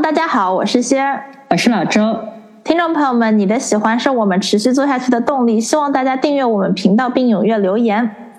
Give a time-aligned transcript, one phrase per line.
[0.00, 2.18] 大家好，我是仙儿，我是老周。
[2.64, 8.32] 听众朋友们，你的喜欢是我们持续做下去的动力，希望大家订阅我们频道并踊跃留言。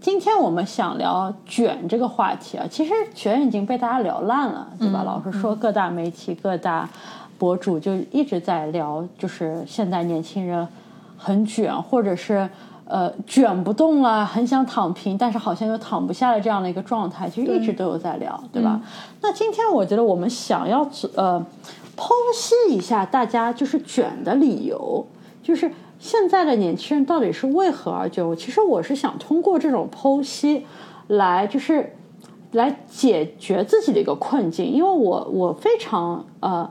[0.00, 5.02] 今天我们想聊卷这个话题啊，其实卷已经被大家聊烂了，对吧？
[5.04, 6.88] 老实说，各大媒体、各大
[7.36, 10.66] 博主就一直在聊，就是现在年轻人
[11.18, 12.48] 很卷，或者是。
[12.90, 18.80] 呃，卷不动了，很想躺平，但是好像又躺不下的这样的一个状态，其实一直都有在聊，对吧？
[19.20, 20.80] 那今天我觉得我们想要
[21.14, 21.38] 呃
[21.94, 25.06] 剖析一下大家就是卷的理由，
[25.42, 28.24] 就是现在的年轻人到底是为何而卷？
[28.34, 30.64] 其实我是想通过这种剖析
[31.08, 31.94] 来就是
[32.52, 36.70] 来解决自己的一个困境，因为我我非常呃。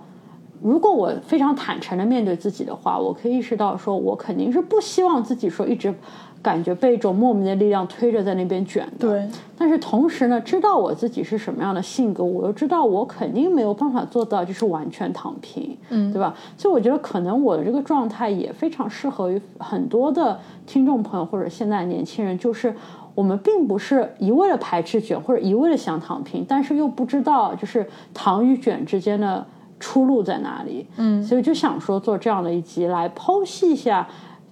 [0.62, 5.94] 如果我非常坦诚的面对自己的话，我可以意识到，说我肯定是不希望自己说一直
[6.42, 9.08] 感觉被一种莫名的力量推着在那边卷的。
[9.08, 9.28] 对。
[9.58, 16.34] 但是同时呢，知道我自己是什么样的性格，我又知道我肯定没有办法做到就是完全躺平，嗯，对吧？
[16.58, 22.74] 所以我觉得可能我的这个状态也非常适合于很多的听众朋友或者现在年轻人，就是
[23.14, 29.46] 我们并不是一味的排斥卷或者一味的想躺平，但是又不知道就是躺与卷之间的。
[29.80, 30.88] 出路在哪里？
[30.98, 34.08] 嗯，所以就想说做这样的一集来剖析一下，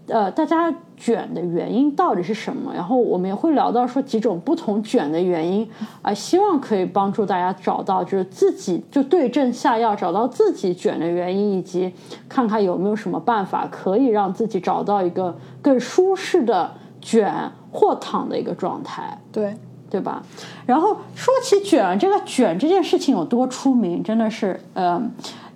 [0.07, 2.71] 呃，大家卷的原因到底是什么？
[2.73, 5.67] 然后我们也会聊到说几种不同卷的原因，
[6.01, 11.91] 啊，希望可以帮助大家找到就是自己就对症下药，找到自己卷的原因，以及
[12.29, 16.71] 看看有没有什么办法可以让自己找到一个更舒适的
[17.01, 19.19] 卷或躺的一个状态。
[19.31, 19.55] 对。
[19.95, 20.21] 对吧？
[20.65, 25.01] 然后说起卷，这个卷这件事情有多出名，真的是，呃，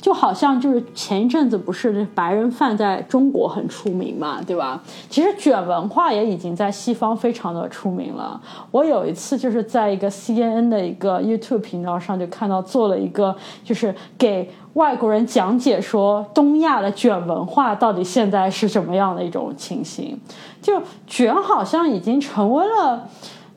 [0.02, 4.82] 就好像就是前一阵子不是白人饭在中国很出名嘛，对吧？
[5.10, 8.40] 其实卷文化也已经在西方非常的出名了。
[8.72, 13.36] 我有一次就是在一个 CNN 的一个 YouTube 频道上就看到做了一个，
[13.66, 20.18] 就是给外国人讲解说东亚的卷文化到底现在是什么样的一种情形，
[20.62, 23.10] 就卷好像已经成为了。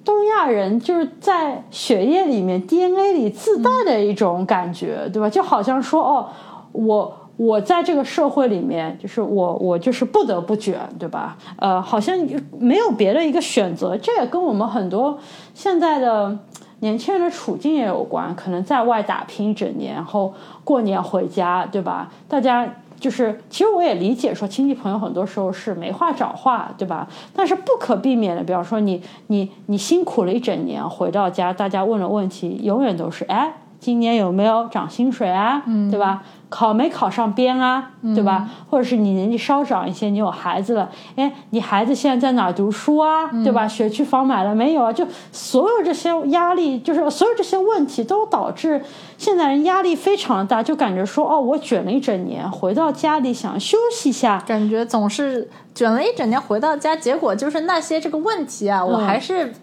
[0.05, 5.31] 东亚人就是在血液里面 DNA 里自带的一种感觉，对吧？
[5.31, 6.29] 就好像说，哦，
[6.73, 11.37] 我我在这个社会里面，就是我我就是不得不卷，对吧？
[11.57, 12.17] 呃，好像
[12.59, 13.97] 没有别的一个选择。
[13.97, 15.19] 这也跟我们很多
[15.55, 16.37] 现在的
[16.81, 22.11] 年轻人的处境也有关，可能在外打拼一整年，然后过年回家，对吧？
[22.29, 22.69] 大家。
[23.03, 27.09] 就是，其实我也理解，说亲戚朋友很多时候是没话找话，对吧？
[27.35, 35.65] 但是不可避免的，比方说你你你辛苦了一整年，回到家，大家问的问题，永远都是，哎，今年有没有涨薪水啊？
[35.91, 36.23] 对吧？
[36.53, 38.47] 考没考上编啊，对吧？
[38.69, 43.27] 或者是你年纪稍长一些，你有孩子了，哎，你孩子现在在哪儿读书啊？
[43.43, 43.67] 对吧？
[43.67, 44.93] 学区房买了没有啊？
[44.93, 48.85] 就所有这些压力，就是所有这些问题，都导致
[49.17, 59.55] 现在人压力非常大，就感觉说，哦，我卷了一整年，回到家里想休息一下，感觉总是卷了一整年，回到家，结果就是那些这个问题啊，我还是。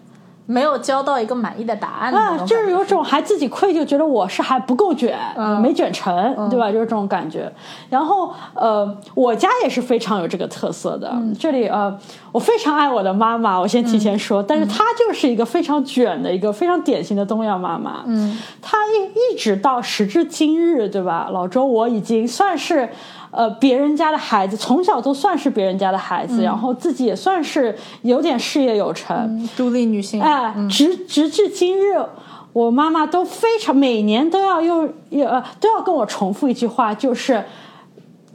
[0.50, 5.16] 没有交到一个满意的答案啊，就是有种还自己愧疚，觉得我是还不够卷，
[5.62, 6.12] 没卷成，
[6.50, 6.72] 对吧？
[6.72, 7.50] 就是这种感觉。
[7.88, 11.16] 然后呃，我家也是非常有这个特色的。
[11.38, 11.96] 这里呃，
[12.32, 18.02] 我非常爱我的妈妈，我先提前说，但是她就是一个非常卷的一个非常典型的东亚妈妈。
[18.06, 21.28] 嗯，她一一直到时至今日，对吧？
[21.30, 22.88] 老周，我已经算是。
[23.30, 30.20] 呃，别人家的孩子从小都算是别人家的孩子，然后自己也算是有点事业有成，独立女性。
[30.20, 32.04] 哎，直直至今日，
[32.52, 37.44] 我妈妈都非常每年都要用呃都要跟我重复一句话，就是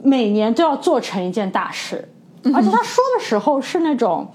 [0.02, 2.08] 每年都要做成一件大事，
[2.54, 4.26] 而且她说的时候是那种。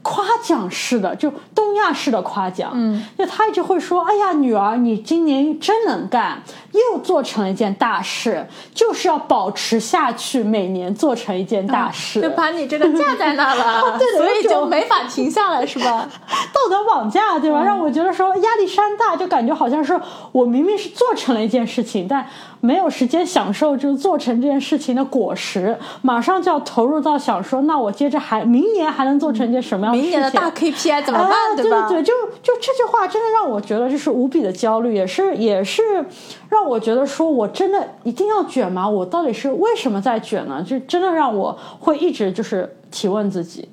[0.00, 6.40] 夸奖式的，就东亚式的夸奖，嗯，就她一直会说：“哎呀，女儿，你今年真能干，
[6.72, 16.08] 又做成了一件大事，就是要保持下去，每年做成一件大事，就把你这个架在那了， 对的所以就没法停下来，是吧？
[16.52, 17.62] 道德绑架，对吧？
[17.62, 19.98] 让我觉得说压力山大，就感觉好像是
[20.32, 22.26] 我明明是做成了一件事情，但
[22.60, 30.10] 没有时间享受就做成这件事情的果实，马上就要投入到想说，那我接着还明年还能做成一件什么样的事情？
[30.10, 31.88] 明年的大 KPI 怎么办，对、对吧？
[31.88, 32.12] 对，就
[32.42, 35.82] 就这句话真的让我觉得就是无比的焦虑，也是也是
[36.48, 38.88] 让我觉得说我真的一定要卷吗？
[38.88, 40.62] 我到底是为什么在卷呢？
[40.62, 43.68] 就真的让我会一直就是提问自己。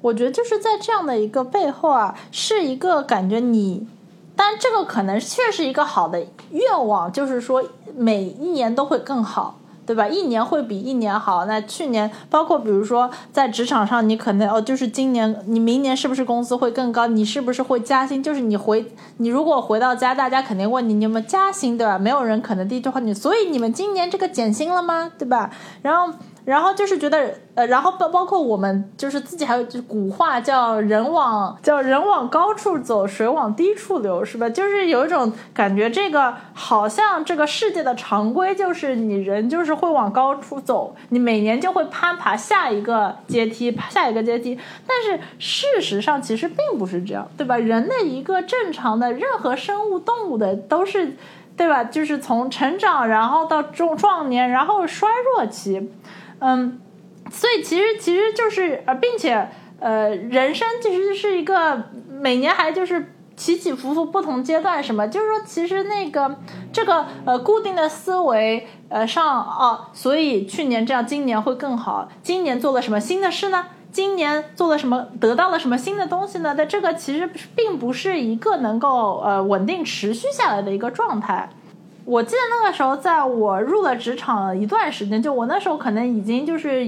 [0.00, 3.86] 我觉得就是在这样的一个背后啊，是一个感觉你，
[4.34, 7.62] 但这个可能确实一个好的愿望，就是说
[7.94, 9.59] 每一年都会更好。
[9.90, 10.06] 对吧？
[10.06, 11.46] 一年会比一年好。
[11.46, 17.08] 那去年，包括比如说在职场上，你可能哦，就是今年，你明年是不是工资会更高？
[17.08, 18.22] 你是不是会加薪？
[18.22, 21.98] 就是你回，你如果回到家，大家肯定问你，你有没有加薪，对吧？
[21.98, 25.10] 没有人可能第一句话你，所以你们今年这个减薪了吗？
[25.18, 25.50] 对吧？
[25.82, 26.14] 然后。
[26.44, 34.48] 然后就是觉得，呃，然后包包括我们就是自己还有就古话叫人往叫人往高处走，水往低处流，是吧？
[34.48, 44.58] 就是有一种感觉，这个好像这个世界的常规就是你人就是会往高处走，你每年就会攀爬下一个阶梯，下一个阶梯。
[44.86, 47.56] 但是事实上其实并不是这样，对吧？
[47.58, 51.16] 人的一个正常的任何生物动物的都是，
[51.56, 51.84] 对吧？
[51.84, 55.92] 就是从成长，然后到中壮年，然后衰弱期。
[56.40, 56.80] 嗯，
[57.30, 59.48] 所以其实其实就是呃，并且
[59.78, 66.36] 呃，人生其实是一个每年还就是起起伏伏不同阶段，什么就是说，其实那个
[66.72, 72.08] 这个呃固定的思维呃上哦，所以去年这样，今年会更好。
[72.22, 73.66] 今年做了什么新的事呢？
[73.92, 76.54] 今年做了什么，得到了什么新的东西呢？
[76.56, 81.50] 但这个其实并不是一个能够呃稳定持续下来的一个状态。
[82.10, 86.84] 我记得那个时候，在我入了职场一段时间，就我那时候可能已经就是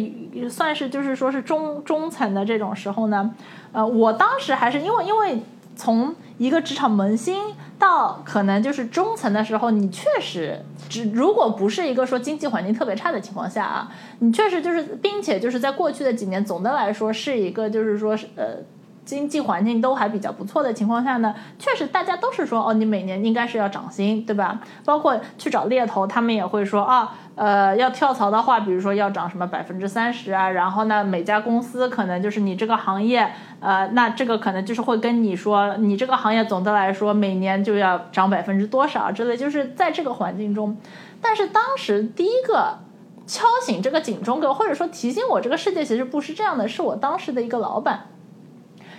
[0.51, 3.33] 算是就是说是中中层的这种时候呢，
[3.71, 5.41] 呃，我当时还是因为因为
[5.77, 13.89] 从一个职场萌新到可能就是中层的时候，你确实只如果不是一个说经济环境特别差的情况下啊，
[14.19, 18.57] 你确实就是并且就是在过去的几年，总的来说是一个就是说是呃。
[19.05, 24.61] 经济环境都还比较不错的情况下呢，确实大家都是说哦，你每年应该是要涨薪，对吧？
[24.85, 40.77] 包括去找猎头，他们也会说啊，呃，要跳槽的话，比如说要涨什么百分之三十啊，然后呢，每家公司可能就是你这个行业，呃，那这个可能就是会跟你说，你这个行业总的来说每年就要涨百分之多少之类，就是在这个环境中。
[41.21, 42.79] 但是当时第一个
[43.27, 48.07] 敲醒这个警钟给我，或者说提醒我这个世界其实不是这样的，是我当时的一个老板。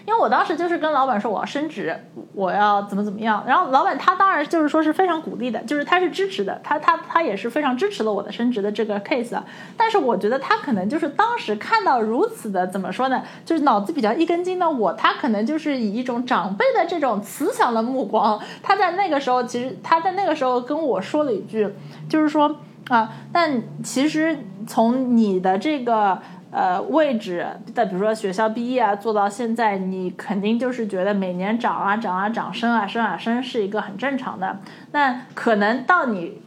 [0.06, 1.98] 因为我当时就是跟老板说我要升职，
[2.34, 9.42] 我要怎么怎么样，然后老板他当然就是说是非常鼓励的，就是他是支持的，他他他也是非常支持了我的升职的这个 case。
[9.78, 21.74] 但是我觉得他可能就是当时看到如此的怎么说呢，就是脑子比较一根筋的我，他可能就是以一种长辈的这种慈祥的目光，他在那个时候其实他在那个时候跟我说了一句，
[22.10, 22.58] 就是说
[22.90, 26.22] 啊，但其实从你的这个。
[26.56, 34.60] 呃，位置在比如说学校毕业啊，做到现在，你肯定就是觉得每年涨啊涨啊涨，升啊升啊升，是一个很正常的。
[34.92, 36.44] 那可能到你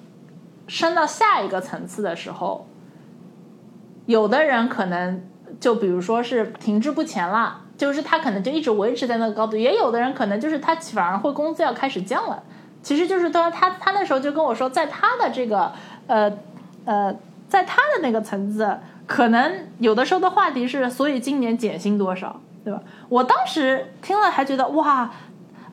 [0.69, 2.69] 升到下一个层次的时候，
[4.07, 5.25] 有的人可能
[5.59, 12.45] 就比如说是停滞不前了，就是他可能就一直维持在那个高度；也有的人可能就是他反而会工资要开始降了。
[12.81, 15.73] 其实就是他他他那时候就跟我说，在他的这个
[16.07, 16.33] 呃
[16.85, 17.13] 呃，
[17.49, 18.79] 在他的那个层次。
[19.07, 22.81] 可能有的时候的话题是，所以今年减薪多少，对吧？
[23.09, 25.11] 我当时听了还觉得哇，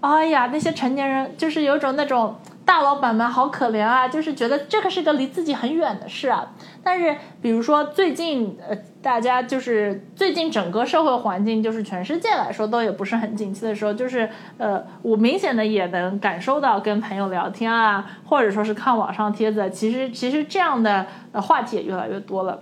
[0.02, 6.52] 哎呀，那些成年人就是有种那种大老板们好可怜啊，就是觉得这个是个离自己很远的事啊。
[6.84, 22.62] 但是比如说最近呃，大家就是最近整个社会环境就是全世界来说都也不是很景气的时候，就是呃，我明显的也能感受到跟朋友聊天啊，或者说是看网上帖子，其实其实这样的呃话题也越来越多了。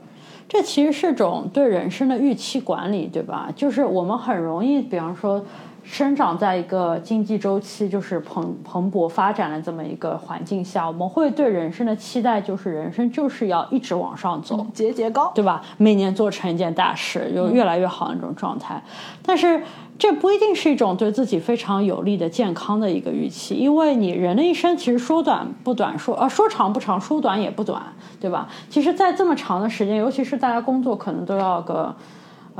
[0.51, 3.49] 这其实是种对人生的预期管理，对吧？
[3.55, 5.41] 就是我们很容易，比方说，
[5.83, 15.61] 生长在一个经济周期就是蓬蓬勃发展的这么一个环境下，我们会对人生的期待就是人生就是要一直往上走，节节高，对吧？
[15.77, 18.81] 每年做成一件大事，有越来越好的那种状态，
[19.23, 19.61] 但是。
[19.99, 27.79] 这不一定是一种对自己非常有利的健康的一个预期，因为你人的一生其实说短不短，说呃说长不长，说短也不短，
[28.19, 28.49] 对吧？
[28.67, 31.95] 其实，在这么长的时间，尤其是大家工作可能都要个。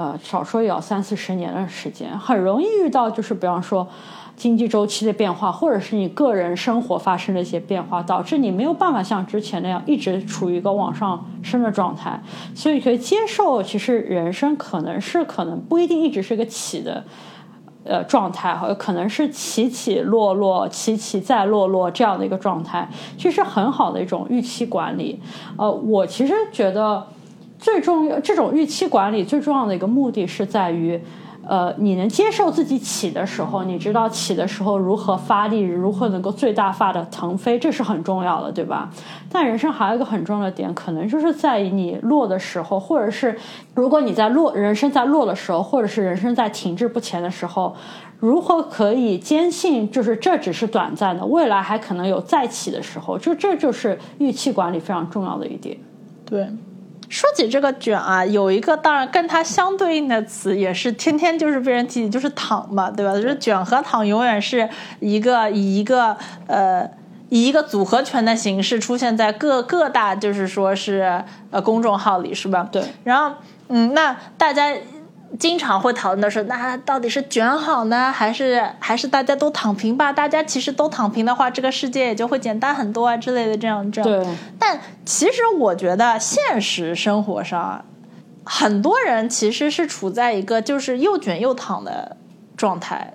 [0.02, 3.88] 呃，少说也要三四十年的时间，很容易遇到就是比方说
[4.36, 12.20] 经济周期的变化，或者是你个人生活发生的一些变化，导致你没有办法像之前那样一直处于一个往上升的状态。
[12.56, 17.04] 所以可以接受，其实人生可能是可能不一定一直是个起的。
[17.84, 25.20] 呃，状态哈，可能是起起落落，起起再落落这样的一个状态，其实很好的一种预期管理。
[25.58, 27.04] 呃，我其实觉得
[27.62, 31.00] 最重要，这种预期管理最重要的一个目的是在于。
[31.44, 38.92] 呃，你能接受自己起的时候，你知道起的时候如何发力，如何能够最大化的腾飞，这是很重要的，对吧？
[39.28, 43.36] 但人生还有一个很重要的点，可能就是在于你落的时候，或者是
[43.74, 47.76] 如果你在落，人生在落的时候，或者是人生在停滞不前的时候，
[48.20, 55.76] 如何可以坚信，就是这只是短暂的，未来还可能有再起的时候，就这就是预期管理非常重要的一点，
[56.24, 56.48] 对。
[57.12, 63.14] 说起这个卷啊，有一个当然跟它相对应的词，也是天天就是被人提起，就是躺嘛，对吧？
[63.14, 64.68] 就是卷和躺永远是
[65.02, 66.16] 一个以一个
[66.48, 66.90] 呃
[67.28, 72.66] 以一个组合拳的形式出现在各各大就是说是呃公众号里，是吧？
[72.72, 72.82] 对。
[73.04, 73.36] 然后
[73.68, 74.74] 嗯，那大家。
[75.40, 80.12] 经常会讨论的是，那到底是卷好呢，还是还是大家都躺平吧？
[80.12, 84.10] 大家其实都躺平的话，这个世界也就会简单很多啊之类的这样这样。
[84.10, 84.36] 对。
[84.60, 87.84] 但其实我觉得现实生活上，
[88.44, 92.18] 很多人其实是处在一个就是又卷又躺的
[92.58, 93.14] 状态。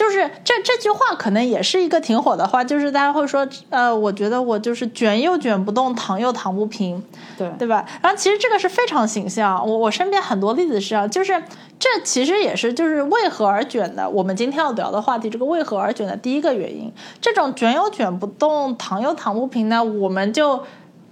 [0.00, 7.02] 就是这这句话可能也是一个挺火的话，就是大家会说，呃，我觉得我就是卷又卷不动，躺又躺不平，
[7.36, 7.84] 对对吧？
[8.00, 11.38] 然后其实这个是非常形象，我我身边很多例子是这样，就是
[11.78, 14.08] 这其实也是就是为何而卷的。
[14.08, 16.90] 我们今天要聊的话题，这个为何而卷的第一个原因，
[17.20, 20.62] 这种卷又卷不动，躺又躺不平呢，我们就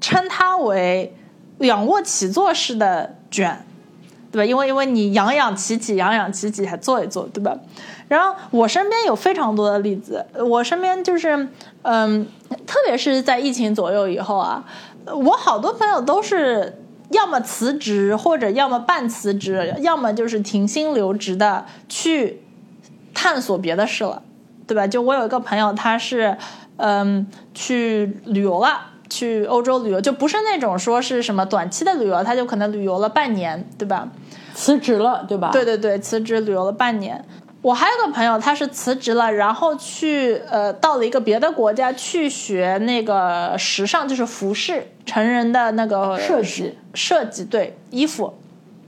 [0.01, 1.15] 称它为
[1.59, 3.67] 仰卧起坐式的卷，
[4.33, 4.47] 对吧？
[4.47, 7.55] 因为因为你仰仰起起，仰仰起起，还坐一坐，对吧？
[8.09, 11.49] 然后我身边有非常多的例子，我身边就是，
[11.83, 12.27] 嗯，
[12.67, 14.65] 特别是在疫情左右以后啊，
[15.07, 22.43] 我好多朋友都是要么辞职，或者要么半辞职，要么就是停薪留职的去
[23.13, 24.23] 探索别的事了，
[24.67, 24.87] 对吧？
[24.87, 26.37] 就我有一个朋友，他是
[26.77, 34.09] 嗯去旅游了，去欧洲旅游，就不是那种说是什么短期的旅游，他就可能旅游了半年，对吧？
[34.55, 35.51] 辞职了，对吧？
[35.53, 37.25] 对对对，辞职旅游了半年。
[37.61, 48.33] 我还有个朋友，他是辞职了，然后去呃到了一个别的国家去学那个时尚，就是服饰成人的那个设计设计对衣服。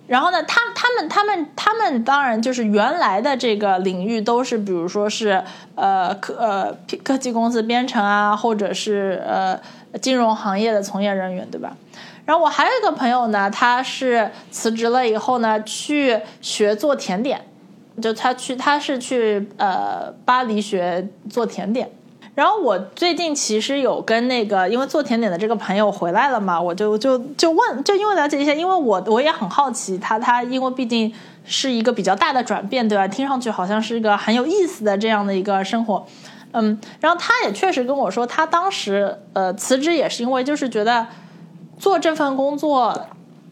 [0.07, 5.43] 然后呢，他他们他们他们当然就是原来的这个领域都是，比如说是
[5.75, 6.73] 呃科呃
[7.03, 9.61] 科技公司编程啊，或者是呃
[10.00, 11.77] 金融行业的从业人员，对吧？
[12.25, 17.43] 然后我还有一个朋友呢，他是辞职了以后呢，去学做甜点。
[18.00, 21.90] 就他去，他是去呃巴黎学做甜点。
[22.35, 31.12] 然后我最近其实有跟那个因为做甜点的这个朋友回来了嘛，我就就就问，就因为了解一下，因为我我也很好奇他他，因为毕竟
[31.45, 33.07] 是一个比较大的转变，对吧？
[33.07, 36.07] 听上去好像是一个很有意思的这样的一个生活，
[36.52, 36.80] 嗯。
[37.00, 41.09] 然后他也确实跟我说，他当时呃辞职也是因为就是觉得
[41.78, 43.09] 做这份工作，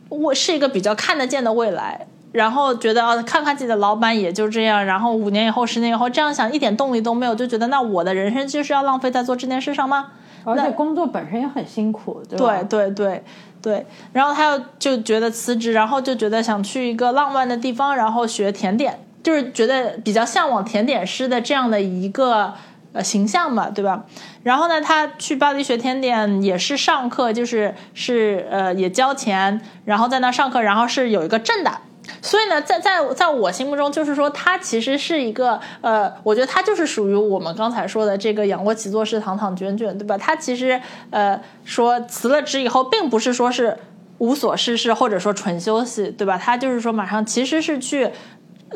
[0.09, 2.07] 我是一个比较看得见的未来。
[2.33, 10.13] 然后觉得啊，看看自己的老板也就这样，然后五年以后、十年以后这样想，一点动力都没有，就觉得那我的人生就是要浪费在做这件事上吗？
[10.45, 12.63] 而且工作本身也很辛苦，对吧？
[12.63, 13.25] 对对对
[13.61, 13.87] 对。
[14.13, 22.55] 然后他又就觉得辞职，然后就觉得想去一个浪漫的地方，然后学甜点，就是觉得比较向往甜点师的这样的一个
[22.93, 24.05] 呃形象嘛，对吧？
[24.43, 31.73] 然后呢，他去巴黎学甜点也是上课，就是是呃也交钱，然后在那上课，然后是有一个证的。
[32.21, 40.17] 所以呢，在在在我心目中，就是说，他其实是一个，呃，我觉得他就是属于我们刚才说的这个仰卧起坐式、躺躺卷卷，对吧？
[40.19, 43.77] 他其实，呃，说辞了职以后，并不是说是
[44.19, 46.37] 无所事事，或者说纯休息，对吧？
[46.37, 48.11] 他就是说，马上其实是去，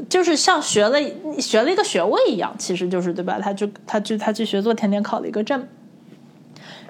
[0.09, 0.99] 就是像学了
[1.39, 3.39] 学了一个学位一样，其实就是对吧？
[3.43, 5.67] 他就他就他去学做甜点，考了一个证。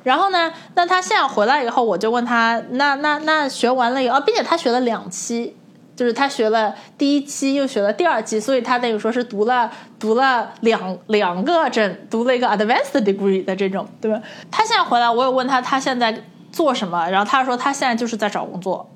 [0.03, 5.57] 然后呢，那他现在回来以后，我就问他，那那那学完了以后，并且他学了两期。
[6.03, 14.21] 就是他学了第一期，又学了第二期，所以他等于说是读了读了两两个证，读了一个 advanced degree 的这种，对吧？
[14.51, 18.91] 他现在回来，我有问他他现在做什么，然后他说他现在就是在找工作，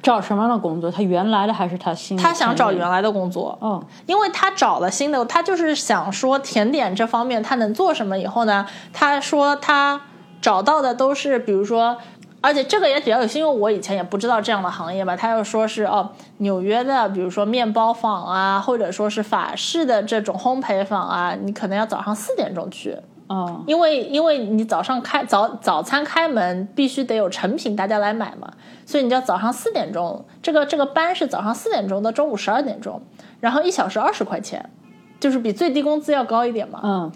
[0.00, 0.88] 找什么样的工作？
[0.92, 2.16] 他原来的还是他新？
[2.16, 8.16] 他想找原来的工作，嗯，因为他找了新的，他就是想说甜点这方面他能做什么？
[8.16, 10.00] 以后呢，他说他
[10.40, 11.98] 找到的都是比如说。
[12.40, 15.16] 而且这个也比较有趣，因为我以前也不知道这样的行业嘛。
[15.16, 28.52] 他又说是哦，纽约的，比如说面包坊啊，或者说是法式的这种烘焙坊啊，你可能要早上四点钟去，哦，因为因为你早上开早早餐开门必须得有成品大家来买嘛，
[28.86, 33.02] 所以你要早上四点钟，这个这个班是早上四点钟到中午十二点钟，
[33.40, 34.70] 然后一小时二十块钱，
[35.18, 36.80] 就是比最低工资要高一点嘛。
[36.84, 37.12] 嗯，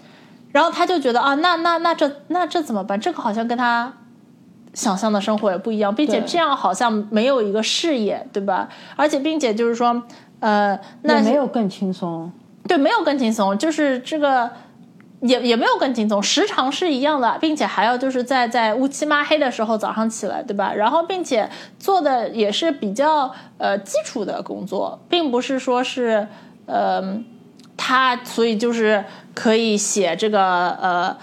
[0.51, 2.99] 然后他就觉得啊，那那那这那这怎么办？
[2.99, 3.93] 这个好像跟他
[4.73, 8.67] 想象的生活也不一样，并且这样好像没有一个事业，对吧？
[8.95, 10.01] 而且并且就是说，
[10.39, 12.31] 呃，那没有更轻松。
[12.67, 14.49] 对，没有更轻松，就是这个
[15.21, 20.73] 也也没有更轻松，时长是一样的，并且还要就是在在乌漆嘛黑的时候早上起来，对吧？
[20.73, 26.27] 然后并且做的也是比较呃基础的工作，并不是说是
[26.65, 27.17] 呃
[27.77, 29.03] 他所以就是
[29.35, 31.15] 可以写这个呃。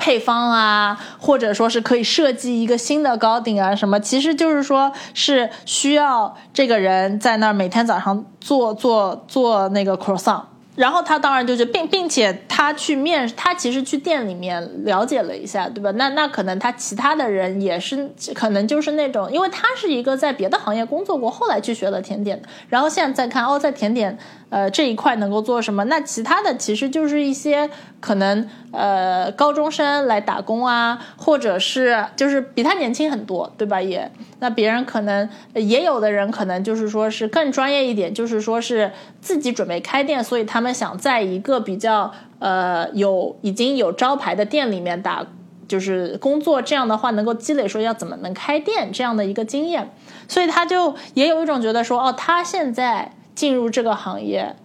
[0.00, 10.49] 配方啊，或者说是可以设计一个新的高顶啊，什么，其实就是说是需要这个人在那儿每天早上做做做那个 croissant。
[10.80, 15.90] 然后他当然就是，并并且他去面，他其实去店里面了解了一下，对吧？
[15.96, 24.16] 那那可能他其他的人也是，可能就是那种，因为他是一个在别的行业工作过，后来去学了甜点，然后现在再看哦，在甜点
[24.48, 25.84] 呃这一块能够做什么？
[25.84, 27.68] 那其他的其实就是一些
[28.00, 33.82] 可能呃高中生来打工啊，或者是就是比他年轻很多，对吧？
[33.82, 45.26] 也那别人可能也有的人可能就是说是更专业一点，就是说是自己准备开店，所以他们想在一个比较呃有已经有招牌的店里面打。
[45.68, 49.88] 就是工作这样的话，能够积累说要怎么能开店这样的一个经验，
[50.26, 54.56] 所以他就也有一种觉得说，哦，他现在进入这个行业，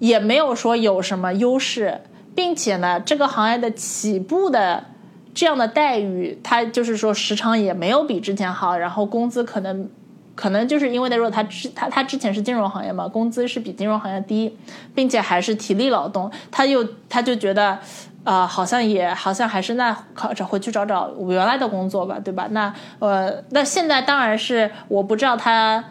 [0.00, 2.00] 也没有说有什么优势，
[2.34, 4.82] 并且呢，这个行业的起步的
[5.32, 9.88] 这样的待遇，他就是说时长也没有比之前好，然后工资可能
[10.42, 14.56] 可能就是因为那时候他之他他之前是金融行业嘛，工资是比金融行业低，
[14.94, 17.78] 并且还是体力劳动，他又他就觉得。
[18.24, 22.46] 啊、好像也好像还是那考找回去找找我原来的工作吧，对吧？
[22.52, 25.82] 那呃，那现在当然是我不知道他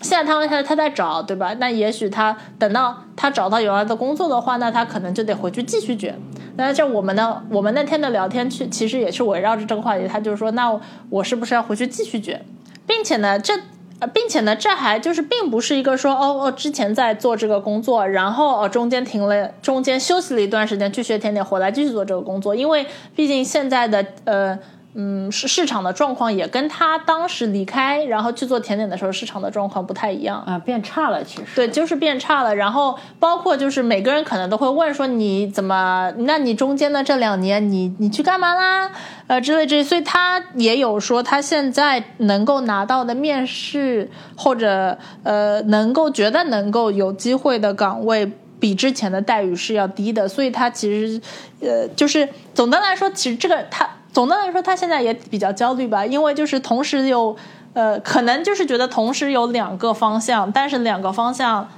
[0.00, 1.52] 现在他们他他在找，对吧？
[1.58, 6.16] 那也许他等到他找到原来的工作的话，那他可能就得回去继续卷。
[6.54, 12.40] 那这我们的我们那天的聊天去其实也是围绕着这个话题，他就说，那我是不是要回去继续卷，
[12.86, 13.52] 并且呢，这。
[14.00, 24.58] 呃，并且呢，这还就是并不是一个说哦哦，之前在做这个工作，然后哦中间停了，中间休息了一段时间去学甜点，回来继续做这个工作，因为毕竟现在的呃
[24.94, 30.40] 嗯市市场的状况也跟他当时离开然后去做甜点的时候市场的状况不太一样。
[30.46, 32.54] 啊，变差了，其实对，就是变差了。
[32.54, 36.12] 然后包括就是每个人可能都会问说你怎么？
[36.18, 38.90] 那你中间的这两年你你去干嘛啦？
[39.26, 39.82] 呃之类之类。
[39.82, 48.30] 所以他也有说他现在能够拿到的面试或者呃能够觉得能够有机会的岗位。
[48.60, 51.20] 比之前的待遇是要低的，所以他其实，
[51.60, 57.36] 呃，就是总的来说，其实这个他总的来说，他现在也比较焦虑吧，因为就是同时有，
[57.74, 61.68] 呃，可能就是觉得同时有两个方向，但是两个方向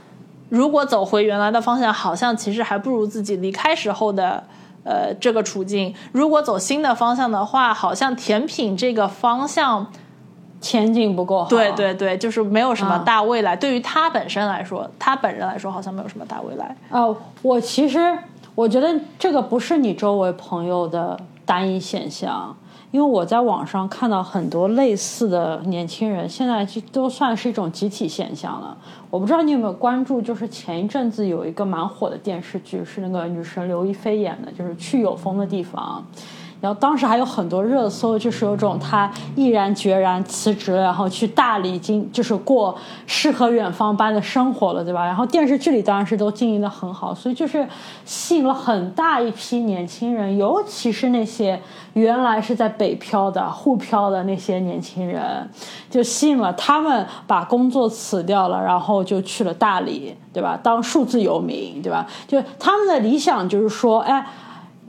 [0.50, 4.44] 如果走回原来的方向，好像其实还不如自己离开时候的
[4.84, 5.94] 呃这个处境。
[6.12, 9.90] 如果走新的方向的话，好像甜品这个方向，
[10.60, 11.48] 前景不够好。
[11.48, 13.56] 对对对，就是没有什么啊大未来。
[13.56, 16.76] 对于他本身来说，他本人来说好像没有什么大未来。
[16.90, 18.16] 哦，我其实
[18.54, 22.54] 我觉得这个不是你周围朋友的单一现象，
[22.90, 28.76] 因为我在网上看到很多类似的年轻人，现在就都算是一种集体现象了。
[29.08, 36.04] 我不知道你有没有关注，就是前一阵子有一个蛮火的电视剧，是那个女神刘亦菲演的，就是去有风的地方。
[36.66, 42.76] 然后当时还有很多热搜，就是有种他毅然决然辞职了，然后去大理经就是过
[43.06, 45.06] 诗和远方般的生活了，对吧？
[45.06, 47.64] 然后电视剧里当然是都经营的很好，所以就是
[48.04, 51.60] 吸引了很大一批年轻人，尤其是那些
[51.92, 55.48] 原来是在北漂的、沪漂的那些年轻人，
[55.88, 60.58] 就吸引了他们把工作辞掉了，然后就去了大理，对吧？
[60.60, 62.04] 当数字游民，对吧？
[62.26, 64.26] 就他们的理想就是说，哎。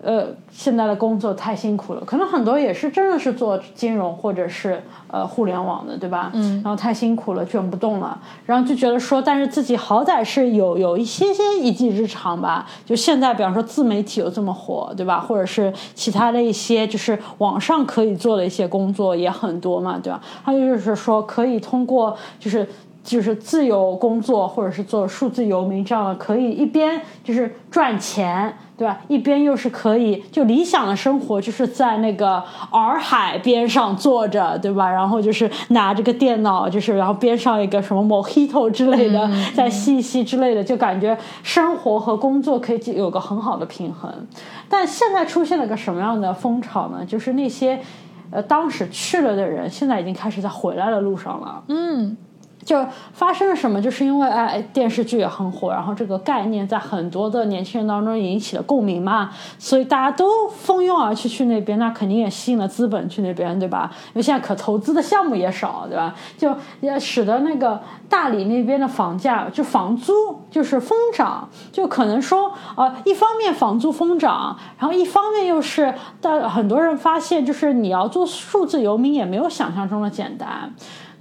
[0.03, 6.29] 呃，现在的工作太辛苦了，可能很多也是真的是做金融或者是呃互联网的，对吧？
[6.33, 12.67] 嗯，然后太辛苦了，卷不动了，然后就觉得说，但是自己好歹是有有一些些一技之长吧。
[12.85, 15.19] 就现在，比方说自媒体又这么火，对吧？
[15.19, 20.21] 或者是其他的一些就是网上可以做的一些工作也很多嘛，对吧？
[20.43, 22.67] 还有就是说，可以通过就是。
[23.03, 28.99] 就是自由工作，或者是做数字游民这样的，可以一边就是赚钱，对吧？
[29.07, 34.89] 一边又是可以就理想的生活，就是在那个洱海边上坐着，对吧？
[34.89, 44.11] 然后就是拿着个电脑，就是然后边上一个什么 Mojito 之类的，在吸一吸之类的，就感觉生活和工作可以有个很好的平衡。
[44.69, 47.03] 但现在出现了个什么样的风潮呢？
[47.05, 47.79] 就是那些。
[48.29, 51.63] 呃，当时去了的人，现在已经开始在回来的路上了。
[51.69, 52.17] 嗯，
[52.67, 53.81] 就发生了什么？
[53.81, 63.89] 就是因为哎，电视剧也很火，然后这个概念在很多的年轻人当中引起了共鸣嘛，所以大家都蜂拥而去去那边，那肯定也吸引了资本去那边，对吧？
[64.07, 66.13] 因为现在可投资的项目也少，对吧？
[66.37, 70.13] 就也使得那个大理那边的房价就房租
[70.51, 80.73] 就是疯涨，就可能说呃，一方面房租疯涨，然后一方面又是但很多人发现，就是你要做数字游民也没有想象中的简单。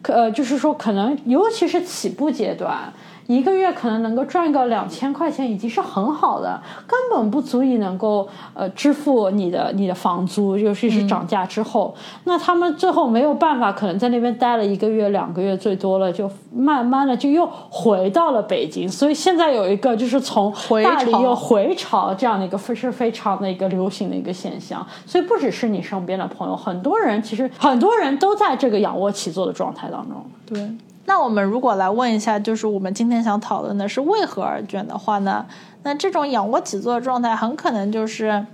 [0.09, 2.92] 呃，就是说，可能尤其是起步阶段，
[3.27, 11.95] 一个月可能能够赚个两千块钱，已经是很好的，根本不足以能够呃支付你的你的房租，尤其是涨价之后。
[12.25, 18.89] 那他们最后没有办法，可能在那边待了一个月、两个月，最多了就慢慢的就又回到了北京。
[18.89, 20.53] 所以现在有一个就是从
[20.85, 24.87] 大理又回潮这样的一个非是非常的一个流行的一个现象。
[25.05, 30.25] 所以不只是你身边的朋友，很多人其实很多人都在这个仰卧起坐的状态当中。
[30.47, 30.71] 对，
[31.09, 35.47] 那我们如果来问一下，就是我们今天想讨论的是为何而卷的话呢？
[35.85, 38.45] 那这种仰卧起坐的状态，很可能就是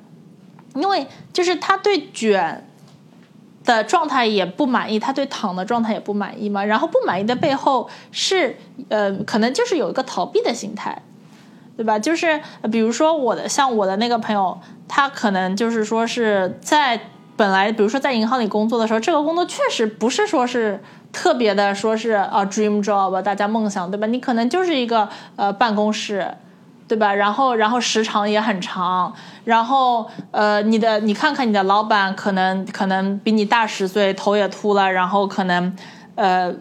[0.74, 2.68] 因为就是他对卷
[3.64, 6.62] 的状态也不满意，他对躺的状态也不满意嘛。
[6.62, 8.54] 然后不满意的背后是
[8.90, 11.00] 呃，可能就是有一个逃避的心态，
[11.74, 11.98] 对吧？
[11.98, 12.38] 就是
[12.70, 17.00] 比如说我的像我的那个朋友，他可能就是说是在
[17.34, 20.78] 本来比如说在银行里工作的时候，这个工作确实不是说是。
[21.12, 24.06] 特别的说是啊，dream job，大家梦想对吧？
[24.06, 26.26] 你可能就是一个呃办公室，
[26.88, 27.14] 对吧？
[27.14, 29.12] 然后然后时长也很长，
[29.44, 35.76] 然后呃你的你看看你的老板可能可能比你大十岁，头也秃了，然后可能
[36.14, 36.52] 呃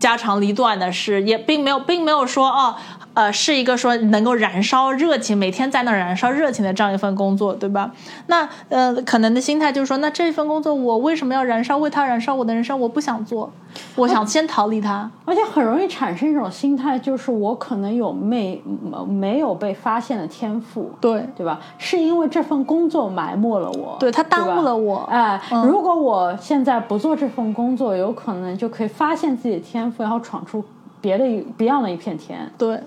[0.00, 2.74] 家长里短的事，也并没有并没有说哦。
[3.14, 7.92] 呃，是一个说能够燃烧热情，每天在那燃烧热情的这样一份工作，对吧？
[8.28, 11.76] 那呃，可能的心态就是说，那这份工作我为什么要燃烧？
[11.76, 13.52] 为它燃烧我的人生，我不想做，
[13.96, 15.10] 我想先逃离它。
[15.24, 18.62] 而且很容易产生一种心态，就是我可能有没
[19.06, 21.60] 没有被发现的天赋，对对吧？
[21.76, 25.00] 是因为这份工作埋没了我，对他耽误了我。
[25.10, 30.64] 哎，如果我现在不做这份工作，有可能就可以发现自己的天赋，然后闯出
[31.00, 32.50] 别的一别样的一片天。
[32.56, 32.80] 对。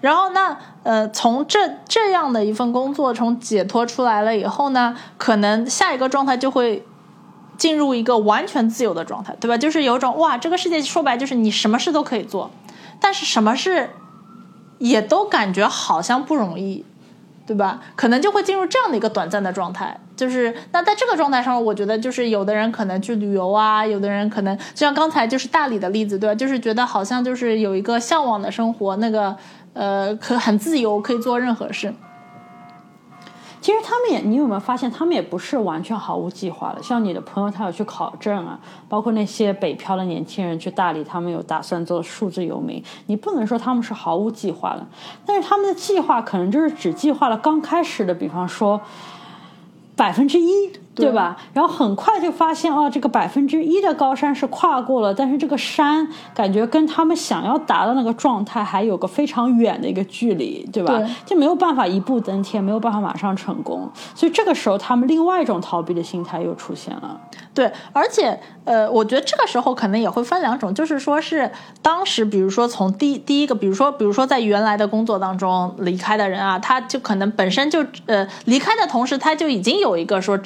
[0.00, 6.84] 然后那呃，从这这样的一份工作从解脱出来了以后呢，可能下一个状态就会
[7.56, 9.56] 进入一个完全自由的状态，对吧？
[9.56, 12.50] 就是有种哇，这个世界说白就是你什么事都可以做，
[13.00, 13.90] 但是什么事
[14.78, 16.84] 也都感觉好像不容易，
[17.46, 17.80] 对吧？
[17.96, 19.98] 可能就会进入这样的一个短暂的状态。
[20.16, 26.34] 就是那在这个状态上，我觉得就是有的人可能去旅游啊，有的人可能就像刚才就是大理的例子，对吧？
[26.34, 29.36] 就是觉得好像就是有一个向往的生活，那个。
[29.76, 31.92] 呃，可很自由，可以做任何事。
[33.60, 36.82] 其实他们也，你有没有发现，他们也不是完全毫无计划的。
[36.82, 38.58] 像你的朋友，他有去考证啊，
[38.88, 42.82] 包括那些北漂的年轻人去大理，他们有打算做数字游民。
[43.06, 44.86] 你不能说他们是毫无计划的，
[45.26, 48.80] 但是他们的计划可能就是只计划了刚开始的，比方说
[49.94, 50.72] 百分之一。
[50.96, 51.36] 对吧？
[51.52, 61.02] 然后很快就发现，哦，这个百分之一的高山是跨过了，但是这个山感觉跟他们想要达到那个状态还有个非常远的一个距离，对吧？
[61.26, 63.90] 就没有办法一步登天，没有办法马上成功。
[64.14, 67.20] 所以这个时候，他们另外一种逃避的心态又出现了。
[67.52, 71.50] 对，而且，呃，我觉得这个时候可能也会分两种，就是说是
[71.82, 80.38] 当时，比如说从第第一个，比如说，比如说在原来的工作当中离开的人啊，他就可能本身就呃离开的同时，他就已经有一个说。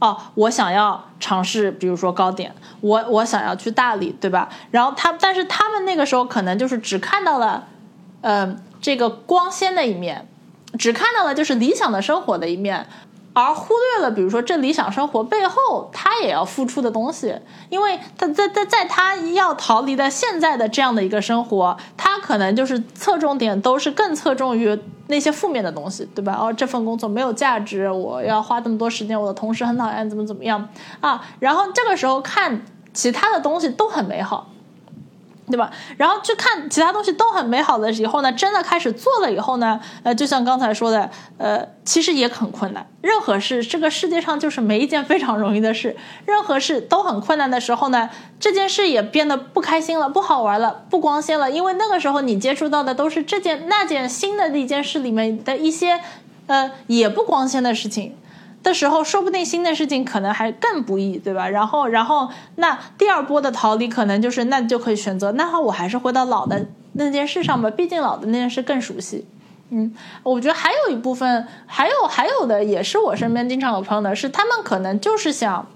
[0.00, 4.48] 哦，我想要尝试，比如说糕点，我我想要去大理，对吧？
[4.70, 7.68] 然后他，但是他们那个时候可能就是只看到了，
[8.22, 10.26] 嗯，这个光鲜的一面，
[10.78, 12.86] 只看到了就是理想的生活的一面。
[13.32, 17.34] 而忽略了，比如说这理想生活背后，他也要付出的东西，
[17.68, 26.36] 因为他在在在他要逃离的现在的这样的一个生活，他可能就是侧重点都是更侧重于那些负面的东西，对吧？
[26.40, 30.68] 哦，这份工作没有价值，我要花这么多时间，我的同事很讨厌，怎么怎么样
[31.00, 31.24] 啊？
[31.38, 34.50] 然后这个时候看其他的东西都很美好，
[35.50, 35.70] 对吧？
[35.96, 42.86] 然后就看其他东西都很美好的以后呢，真的开始做了以后呢，呃，就像刚才说的，呃，其实也很困难。
[43.02, 48.08] 任何事，这个世界上就是没一件非常容易的事，任何事都很困难的时候呢，
[48.38, 56.00] 这件事也变得不开心了，不好玩了，不光鲜了，因为那个时候你接触到的都是这件那件新的一件事里面的一些，
[56.46, 58.16] 呃，也不光鲜的事情。
[58.62, 61.48] 的时候，说不定新的事情可能还更不易，对吧？
[61.48, 69.26] 然后，然后那第二波的逃离可能就是，那就可以选择，那好，我还是回到老的那件事上吧，毕竟老的那件事更熟悉。
[69.70, 69.94] 嗯，
[70.24, 75.66] 我觉得还有一部分，还有还有的也是我身边经常有朋友的是，他们可能就是想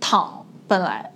[0.00, 1.12] 躺，本来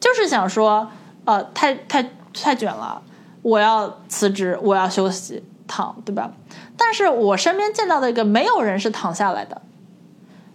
[0.00, 0.90] 就是想说，
[1.24, 3.00] 呃，太太太卷了，
[3.42, 6.32] 我要辞职，我要休息，躺，对吧？
[6.76, 9.62] 但是我身边见到的一个，没有人是躺下来的。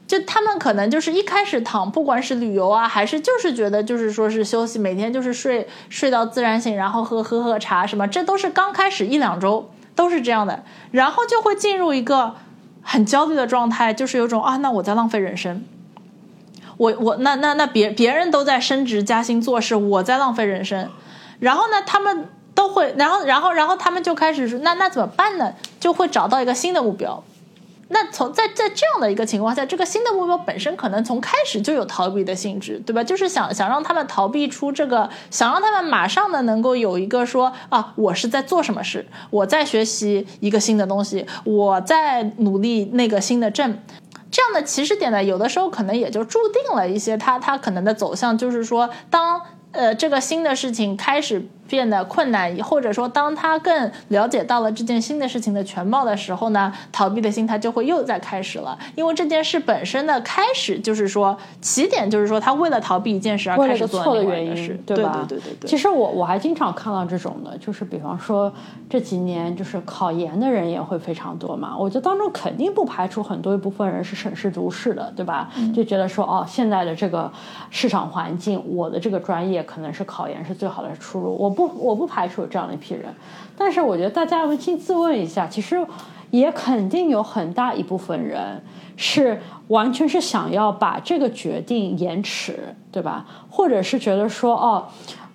[0.07, 12.35] 就他们可能就是一开始躺，不管是旅游啊，还是就是觉得就是说是休息，每天就是睡睡到自然醒，然后喝喝喝茶什么，这都是刚开始一两周都是这样的，然后就会进入一个
[12.83, 15.63] 很焦虑的状态，就是有种啊，那我在浪费人生，
[16.77, 20.87] 我我那那那别别人都在升职加薪做事，我在浪费人生，
[21.39, 25.53] 然后呢，他们都会，然后然后然后他们就开始说，那那怎么办呢？
[25.79, 27.23] 就会找到一个新的目标。
[27.87, 33.03] 那从在在这样的一个情况下，这个新的目标本身可能从开始就有逃避的性质，对吧？
[33.03, 43.79] 就是想想让他们逃避出这个，想让他们马上的能够有一个说啊，我是在做什么事，我在学习一个新的东西，我在努力那个新的证，
[44.31, 49.41] 这样的起始点呢，有的时候可能也就注定了一些他他可能的走向，就是说当。
[49.71, 58.77] 呃，这个新的事情开始变得困难，或者说，当他更了解到了这件新的事情的全貌的时候呢，逃避的心态就会又在开始了。
[58.95, 65.25] 因为这件事本身的开始就是说，起点就是说，他为了逃避一件事而开始做错的原因，对吧？
[65.27, 65.67] 对对对对。
[65.67, 68.53] 其实我我还经常看到这种的，就是比方说
[68.89, 71.75] 这几年就是考研的人也会非常多嘛。
[71.77, 75.49] 我觉得当中肯定不排除很多一部分人是审时度势的，对吧？
[75.75, 77.31] 就觉得说哦，现在的这个
[77.71, 79.55] 市场环境，我的这个专业。
[79.65, 83.05] 可能是考研是最好的出路，我不我不排除有这样的一批人，
[83.57, 85.83] 但是我觉得大家扪心自问一下，其实
[86.29, 88.61] 也肯定有很大一部分人
[88.95, 93.25] 是完全是想要把这个决定延迟，对吧？
[93.49, 94.85] 或者是觉得说哦。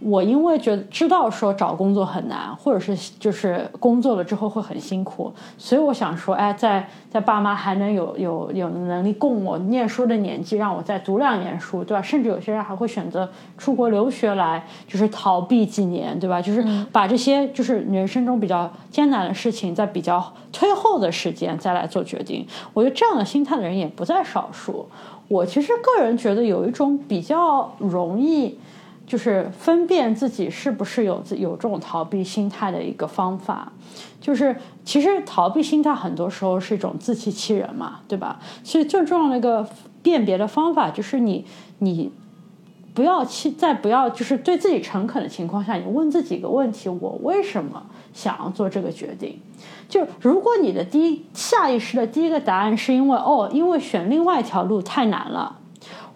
[0.02, 12.00] 我因为觉得知道说找工作很难，或者是就是工作了之后会很辛苦，所以我想说，哎，在在爸妈还能有有有能力供我念书的年纪，让我再读两年书，对吧？
[12.00, 16.40] 甚至有些人还会选择出国留学来，就是逃避几年，对吧？
[16.40, 22.46] 就是把这些就是人生中比较艰难的事情，在比较推后的时间再来做决定。
[22.72, 24.86] 我觉得这样的心态看的人也不在少数。
[25.26, 28.56] 我其实个人觉得有一种比较容易。
[29.06, 33.72] 就是分辨自己是不是有有这种逃避心态的一个方法，
[34.20, 38.38] 就是其实逃避心态很多时候是一种自欺欺人嘛，对吧？
[38.62, 39.68] 所以最重要的一个
[40.00, 41.44] 辨别的方法就是你
[41.78, 42.08] 你
[42.92, 49.38] 不要去，在不要就是对自己诚恳的情况下，你问自己一个问题：我为什么想要做这个决定？
[49.88, 55.59] 就如果你的第一下意识的第一个答案是因为哦，因为选另外一条路太难了。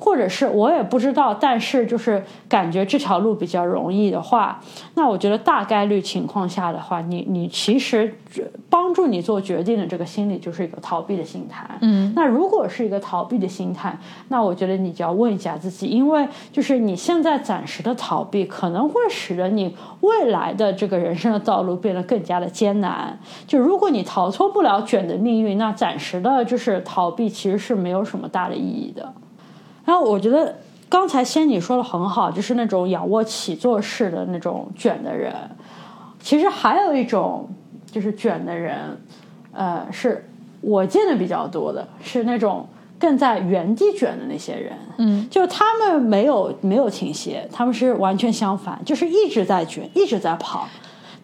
[0.05, 4.61] 或者是我也不知道，但是就是感觉这条路比较容易的话，
[4.97, 8.15] 那我觉得大概率情况下的话，你你其实
[8.69, 11.67] 帮助你做决定的这个心理就是一个逃避的心态。
[11.81, 23.19] 嗯，那如果是一个逃避的心态，那我觉得你就要问一下自己，因为就是你现在暂时的逃避，可能会使得你未来的这个人生的道路变得更加的艰难。
[23.47, 29.15] 就如果你逃脱不了卷的命运，那暂时的就是逃避其实是没有什么大的意义的。
[29.85, 30.57] 然后我觉得
[30.89, 35.35] 刚才仙女说的很好，就是那种仰卧起坐式的那种卷的人。
[36.21, 37.49] 其实还有一种
[37.91, 38.99] 就是卷的人，
[39.53, 40.27] 呃，是
[40.61, 42.67] 我见的比较多的，是那种
[42.99, 44.73] 更在原地卷的那些人。
[44.97, 50.67] 嗯，就他们没有没有倾斜，他们是完全相反，就是一直在卷，一直在跑。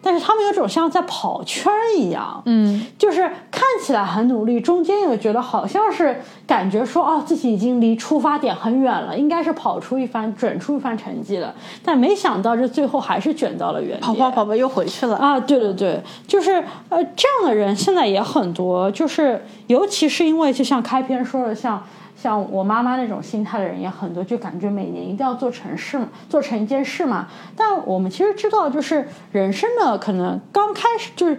[0.01, 11.53] 但是他们有种像在跑圈一样，嗯，就是看起来很努力，中间又觉得好像是感觉说，哦，自己已经离出发点很远了，应该是跑出一番、卷出一番成绩了。
[11.85, 15.39] 但没想到这最后还是卷到了原点，跑跑跑吧，又回去了啊！
[15.39, 16.51] 对对对，就是
[16.89, 21.81] 呃，这样的人现在也很多，就是尤其是因为就像开篇说的，像。
[22.21, 27.27] 像我妈妈那种心态的人也很多，就感觉每年一定要做成事，做成一件事嘛。
[27.55, 31.37] 但我们其实知道，就是人生呢，可能刚开始就是，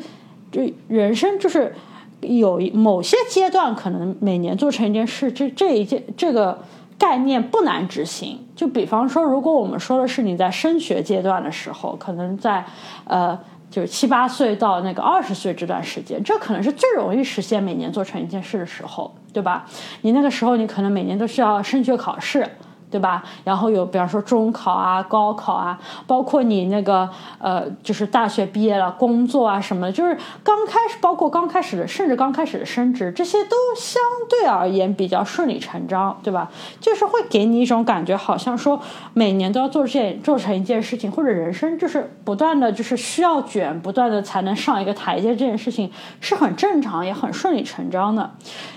[0.50, 1.72] 这人生就是
[2.20, 6.58] 有某些阶段，可能每年做成一件事，这这一件这个
[6.98, 8.40] 概念不难执行。
[8.56, 12.64] 就比方说，如果我们说的是你在升学阶段的时候，可能在
[13.04, 13.38] 呃。
[13.72, 19.64] 就是七八岁到那个二十岁这段时间，这可能是最容易实现每年做成一件事的时候，对吧？
[20.02, 22.46] 你那个时候，你可能每年都需要升学考试。
[22.92, 23.24] 对吧？
[23.42, 36.50] 然后有，比方说中考啊、高考啊，包括你那个呃，就是大学毕业了、工作啊什么的，就是刚开始，包括刚开始的，甚至刚开始的升职，这些都相对而言比较顺理成章，对吧？
[36.78, 38.78] 就是会给你一种感觉，好像说
[39.14, 48.30] 每年都要做这做成一件事情，或者人生就是不断的就是需要卷，不断的才能上一个台阶，这件事情是很正常，也很顺理成章的。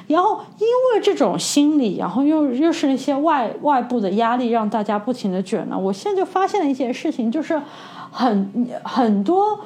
[0.08, 4.05] 然后因为这种心理，然后又又是那些外外部的。
[4.06, 5.78] 的压力让大家不停的卷呢。
[5.78, 7.60] 我现在就发现了一件事情，就是
[8.12, 9.60] 很很多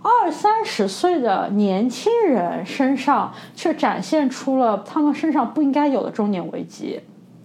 [0.00, 7.00] 二三十岁的年轻人身上，却展现出了他们身上不应该有的中年危机。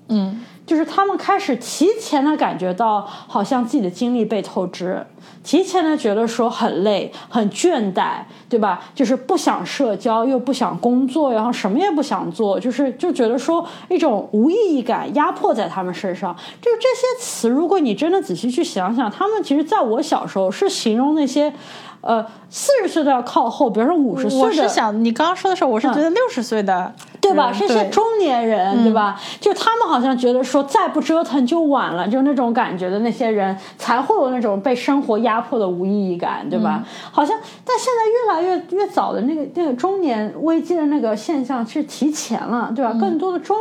[0.09, 0.39] 嗯。
[0.65, 5.05] 就是他们开始提前的感觉到，好像自己的精力被透支，
[5.43, 8.15] 提前的觉得说很累、很倦怠，
[8.49, 8.81] 对吧？
[8.95, 16.35] 就是不想社交，又不想工作，然后什么也不想做，就是就觉得说一种无意义感压迫在他们身上。
[16.61, 21.53] 就是这些词，如果你真的仔细去想想，他们其实在我小时候是形容那些。
[22.01, 24.45] 呃，四十岁都要靠后，比如说五十岁的。
[24.45, 27.51] 我是想，你刚刚说的时候，我是觉得六十岁的，对吧？
[27.51, 29.19] 是些中年人，对吧？
[29.41, 36.83] 就他们好像觉得说，再不折腾就晚了，就那种感觉的那些人，才会有那种被生活压迫的无意义感，对吧？
[37.11, 42.93] 好像，但现在越来越越早的那个那个中年危机的那个现象是提前了，对吧？
[42.99, 43.55] 更多的中，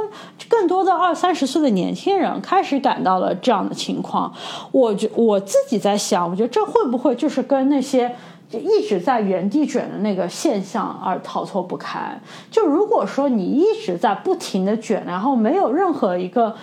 [0.48, 4.32] 更多的二三十岁的年轻人开始感到了这样的情况。
[4.72, 8.14] 我觉我自己在想，我觉得这会不会就是跟那些。
[8.46, 12.16] 就一直在原地卷的那个现象而逃脱不开。
[12.50, 16.54] 就如果说你一直在不停的卷，然后没有任何一个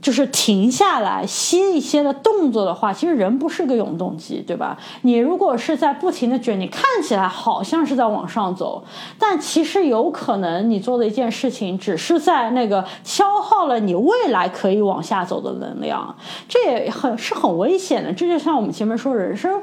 [0.00, 4.78] 就是停下来歇一歇的动作的话，其实人不是个永动机，对吧？
[5.02, 8.84] 你如果是在不停的卷，你看起来好像是在往上走，
[9.18, 16.16] 但其实有可能你做的一件事情只是在那个消耗了你未来可以往下走的能量，
[16.48, 18.12] 这也很是很危险的。
[18.12, 19.60] 这就像我们前面说，人生。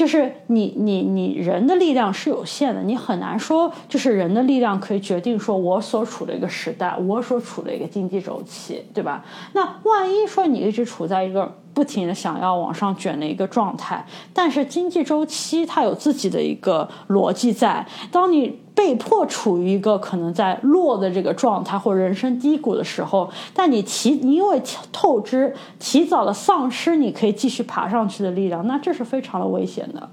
[0.00, 9.22] 就是你你你人的力量是有限的，你很难说就是人的力量可以决定说我所处的一个时代，我所处的一个经济周期，对吧？
[9.52, 11.54] 那万一说你一直处在一个。
[11.72, 14.04] 不停的想要往上卷的一个状态，
[14.34, 17.86] 但是经济周期它有自己的一个逻辑在。
[18.10, 30.08] 当你被迫处于一个可能在落的这个状态或人生低谷的时候，但你提因为透支，提早的丧失你可以继续爬上去的力量，那这是非常的危险的。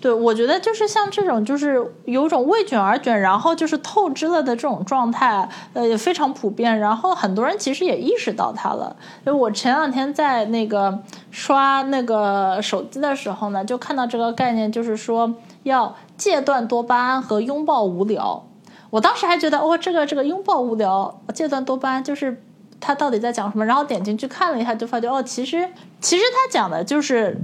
[0.00, 6.78] 对，我觉得就是像这种，就是有种为卷而卷，然后就是透支了的这种状态，呃，也非常普遍。
[6.78, 8.94] 然后很多人其实也意识到它了。
[9.26, 11.00] 就我前两天在那个
[11.32, 15.34] 刷那个手机的时候呢，就看到这个概念，就是说
[15.64, 18.44] 要戒断多巴胺和拥抱无聊。
[18.90, 22.40] 我当时还觉得，哦，这个这个拥抱无聊，戒断多巴胺，就是
[22.78, 23.66] 他到底在讲什么？
[23.66, 25.68] 然后点进去看了一下，就发觉，哦，其实
[26.00, 27.36] 其实他讲的就是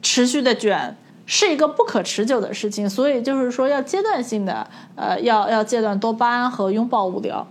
[0.00, 0.96] 持续的卷。
[1.30, 7.46] 是一个不可持久的事情，所以就是说要阶段性的，呃，要要戒断多巴胺和拥抱无聊。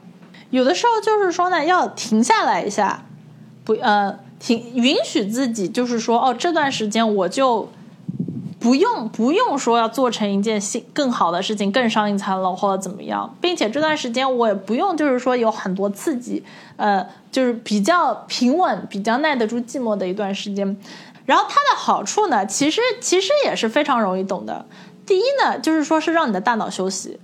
[0.49, 3.05] 有的时候就是说呢，要停下来一下，
[3.63, 7.69] 不，呃，停，允许自己就是说，哦，这段时间我就
[8.59, 16.43] 不用不用说要做成一件新更好的事情，更上一层楼或者怎么样，并且这段时间我也不用就是说有很多刺激，
[16.77, 20.75] 呃，就是比较平稳、比较耐得住寂寞的一段时间。
[21.27, 24.65] 然后它的好处呢，其实其实也是非常容易懂的。
[25.05, 27.19] 第一呢，就是说是让你的大脑休息，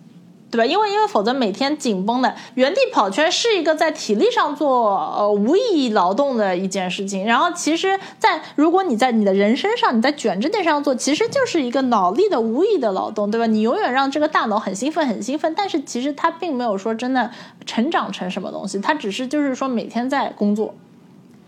[0.52, 0.66] 对吧？
[0.66, 7.26] 因为因为否则每天紧绷的原地跑圈是一个在体力上做呃无意义劳动的一件事情。
[7.26, 13.48] 然后其实，在如果你在你的人身上你在卷这件事上做，其实就是一个脑力的无意义的劳动，对吧？
[13.48, 17.32] 你永远让这个大脑很兴奋很兴奋，但是其实它并没有说真的
[17.66, 20.76] 成长成什么东西，它只是就是说每天在工作。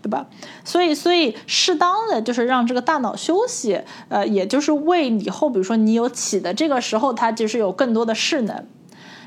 [0.02, 0.26] 对吧？
[0.64, 8.64] 所以，所以适当的就是让这个大脑休息，呃，也就是为以后，比如说你有起的这个时候，它就是有更多的势能。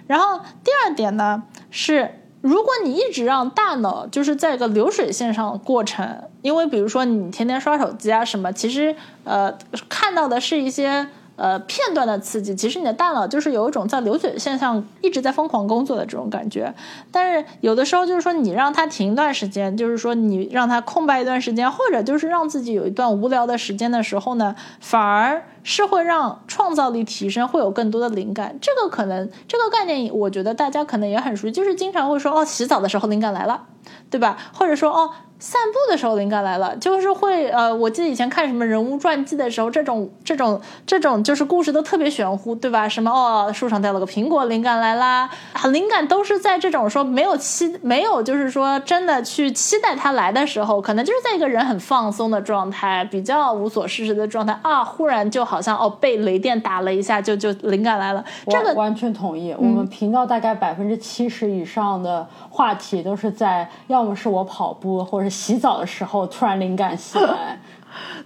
[0.08, 11.08] 然后第二点呢是，如果你一直让大脑就是在一个流水线上过程，因为比如说你天天刷手机啊什么，其实呃看到的是一些。
[11.39, 16.73] 呃，片段的刺激，其实你的大脑就是有一种在流水线上一直在疯狂工作的这种感觉。
[17.13, 28.58] 但是有的时候就是说，你让它停一段时间，就是说你让它空白一段时间，或者就是让自己有一段无聊的时间的时候呢，反而是会让创造力提升，会有更多的灵感。
[28.60, 33.65] 这个可能这个概念，我觉得大家可能也很熟悉，就是经常会说哦，洗澡的时候灵感来了，
[34.10, 34.38] 对吧？
[34.54, 35.12] 或者说哦。
[35.41, 42.89] 散步的时候灵感来了，就是会呃，我记得以前看什么人物传记的时候，这种这种这种就是故事都特别玄乎，对吧？
[42.89, 45.30] 什么哦，树上掉了个苹果，灵感来啦，
[45.71, 58.22] 灵感都是在这种说没有期没有就是说真的去期待它来的时候，可能就是在一个人很放松的状态，比较无所事事的状态啊，忽然就好像哦被雷电打了一下，就就灵感来了。
[58.49, 59.55] 这个完全同意。
[59.57, 62.28] 我们频道大概百分之七十以上的
[62.60, 66.28] 话题都是在要么是我跑步或者洗澡的时候。
[66.28, 67.57] 突然灵感袭来，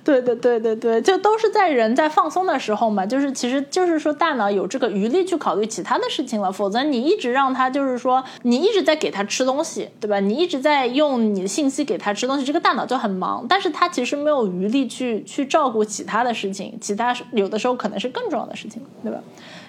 [0.04, 10.20] 对对对对对，就都是在人在放松的时候嘛，就是其实就是说大脑有这个余力去考虑其他的事情了，否则你一直让他就是说你一直在给他吃东西，对吧？
[10.20, 19.20] 你一直在用你的信息给他吃东西，这个大脑就很忙，但是他其实没有余力去去照顾其他的事情，其他有的时候可能是更重要的事情，对吧？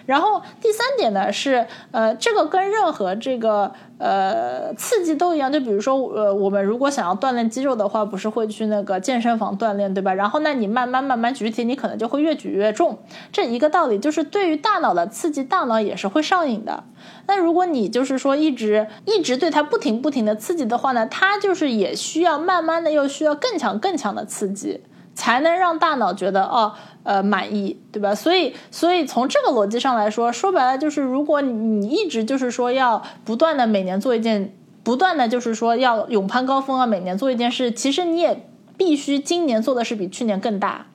[0.07, 10.13] 然后第三点呢是，呃，这个跟任何这个呃刺激都一样，就比如说，呃，我们如果想要锻炼肌肉的话，不是会去那个健身房锻炼，对吧？
[10.13, 12.99] 然后那你慢慢慢慢举铁，你可能就会越举越重。
[13.33, 16.85] 这一个道理就是对于大脑的刺激，大脑也是会上瘾的。
[17.27, 24.83] 那如果你就是说一直一直对它不停不停的刺激的话呢，它就是也需要慢慢的又需要更强更强的刺激。
[25.15, 26.73] 才能让大脑觉得哦，
[27.05, 28.15] 呃，满意，对吧？
[28.15, 34.53] 所以，所以从这个逻辑上来说，说白了就是，如果你一直就是说要不断的每年做一件，
[34.83, 40.87] 不断的就是说要勇攀高峰啊，每年做一件事，其实你也必须今年做的是比去年更大，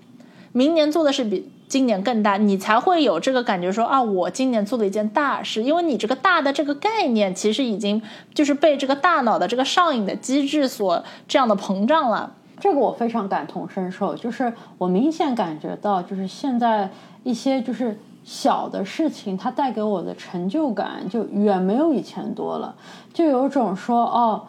[0.52, 8.02] 明年做的是比今年更大，你才会有这个感觉说啊，我今年做了一件大事，因为你这个大的这个概念其实已经
[8.34, 12.34] 就是被这个大脑的这个上瘾的机制所这样的膨胀了。
[12.60, 16.90] 这个我非常感同身受，就是我明显感觉到，就是现在
[17.24, 22.76] 一些就是小的事情，它带给我的成就感就远没有以前多了，
[23.14, 24.44] 就有种说哦，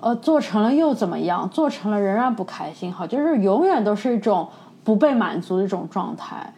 [0.00, 1.48] 呃，做成了又怎么样？
[1.50, 4.48] 做成了仍然不开心，好，就是永远都是一种
[4.82, 6.52] 不被满足的一种状态。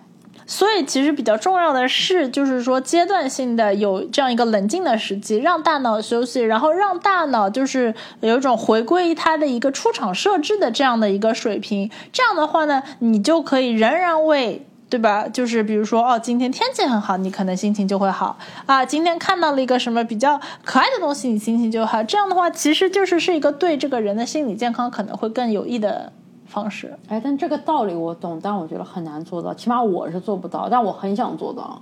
[0.52, 11.90] 所以，其实比较重要的是，就是说阶段性的有这样一个冷静的时机，让大脑休息，然后让大脑就是有一种回归它的一个出厂设置的这样的一个水平。
[12.12, 15.26] 这样的话呢，你就可以仍然为，对吧？
[15.26, 18.84] 就是比如说，哦，今天天气很好，你可能心情就会好啊。
[18.84, 22.02] 今天看到了一个什么比较可爱的东西，你心情就好。
[22.02, 26.12] 这样的话，其实就是是一个对这个人的心理健康可能会更有益的。
[26.52, 31.80] 方式，哎，但这个道理我懂，但我觉得很难做到，起码我是做不到，但我很想做到。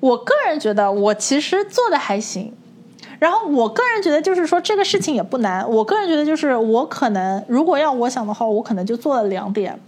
[0.00, 2.50] 我个人觉得我其实做的还行，
[3.18, 5.68] 然后我个人觉得就是说这个事情也不难。
[5.70, 9.78] 我个人觉得就是我可能如果要我想的话，我可能就做了两点，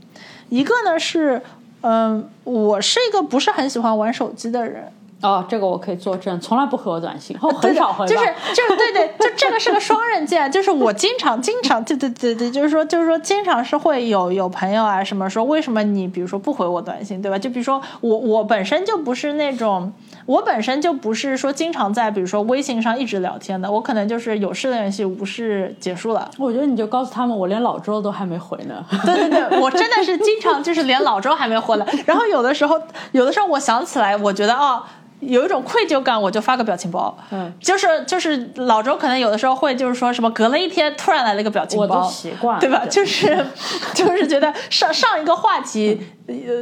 [0.51, 1.41] 一个呢是，
[1.81, 4.93] 嗯，我是一个不是很喜欢玩手机的人。
[5.23, 8.05] 哦，这个我可以作证，从来不回我短信，很少回。
[8.07, 10.51] 就是就是，对对，就这个是个双刃剑。
[10.51, 17.39] 就是我经常经常，对对对对，就是说就是说，经常是会有有朋友啊什么说，为什么你比如说不回我短信，对吧？
[17.39, 19.93] 就比如说我我本身就不是那种，
[20.27, 26.29] 我本身就不是说经常在比如说微信上一直聊天的，我可能就是有事联系，无事结束了。
[26.37, 28.85] 我觉得你就告诉他们，我连老周都还没回呢。
[29.05, 32.81] 对对对，我真的是经常就是连老周还没回来，然后有的时候
[33.13, 34.83] 有的时候我想起来，我觉得哦。
[35.23, 37.17] 有一种愧疚感，我就发个表情包。
[37.31, 42.85] 嗯，就是就是老周可能有的时候会就是说什么隔了一天突然来了一个表情包，我都习惯，对吧？
[42.91, 43.47] 就是
[43.95, 46.01] 就是觉得上上一个话题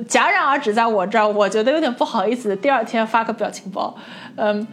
[0.09, 2.55] 戛然而止在我这儿，我觉得有点不好意思。
[2.55, 3.95] 第二天发个表情包，
[4.37, 4.67] 嗯，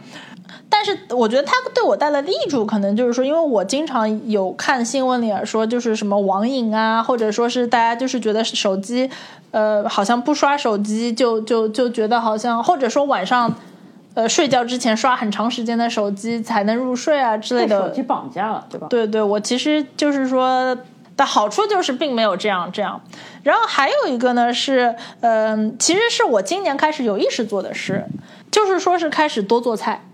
[0.68, 9.08] 但是我觉得他对我带来的益处，可能就是说，因为我经常有看新闻里说，就是什么网瘾啊，或者说是大家就是觉得手机，
[9.50, 13.50] 呃，好像不刷手机就就就觉得好像，或者说晚上。
[14.18, 17.86] 呃，睡觉之前刷很长时间的手机才能入睡啊之类的。
[17.86, 18.88] 手机绑架了，对吧？
[18.90, 20.76] 对对，我其实就是说
[21.16, 23.00] 的好处就是并没有这样这样。
[23.44, 28.04] 然后还有一个呢是，嗯，其实是我今年开始有意识做的事，
[28.50, 30.04] 就是说是开始多做菜。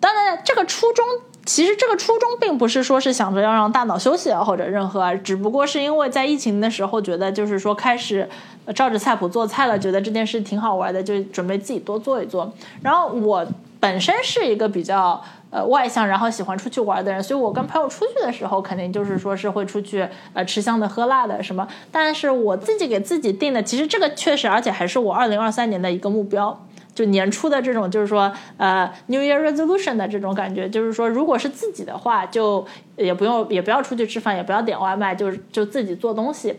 [0.00, 1.06] 当然，这个初衷
[1.44, 8.28] 其实这个初衷并不是说是想着要让大脑休息啊或者任何啊，只不过是因为在疫情的时候觉得就是说开始。
[8.76, 12.52] 照着菜谱做菜了，觉得这件事挺好玩的，就准备自己多做一做。
[12.80, 13.44] 然后我
[13.80, 15.20] 本身是一个比较
[15.50, 21.66] 呃外向，然后喜欢出去玩的人，所以我跟朋友出去的时候，肯定就是说是会出去呃吃香的喝辣的什么。
[21.90, 26.64] 但是我自己给自己定的，其实这个确实，而且还是我二零二三年的一个目标，
[26.94, 32.66] 就年初的这种，就是说呃 New Year Resolution 的这种感觉，就是说如果是自己的话，就
[32.96, 36.56] 也不用也不要出去吃饭，也不要点外卖，就是就自己做东西。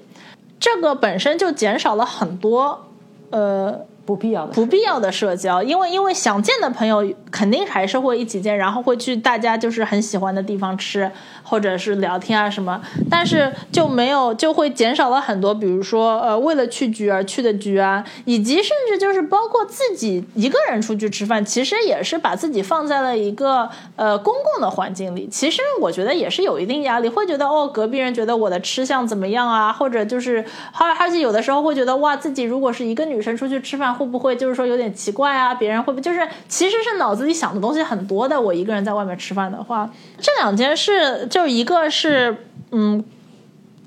[0.59, 2.85] 这个本身就减少了很多，
[3.29, 11.09] 呃，不必要的不必要的社交，因为因为想见的朋友肯定还是会一起见，然后会去大家就是很喜欢的地方吃，
[11.41, 30.43] 或者是聊天啊什么，但是就没有就会减少了很多，比如说呃为了去局而去的局啊，以及甚至就是包括自己一个人出去吃饭，其实也是把自己放在了一个呃公共的环境里，其实我觉得也是有一定压力，会觉得哦隔壁人觉得我的吃相怎么样啊，或者就是
[30.77, 33.92] 而而且有的时候会觉得哇自己如果是一个女生出去吃饭。
[33.93, 35.53] 会不会就是说有点奇怪啊？
[35.53, 38.39] 别人会不会就是其实是脑子里想的东西很多的？
[38.39, 39.89] 我一个人在外面吃饭的话，
[40.19, 42.35] 这两件事就一个是
[42.71, 43.03] 嗯，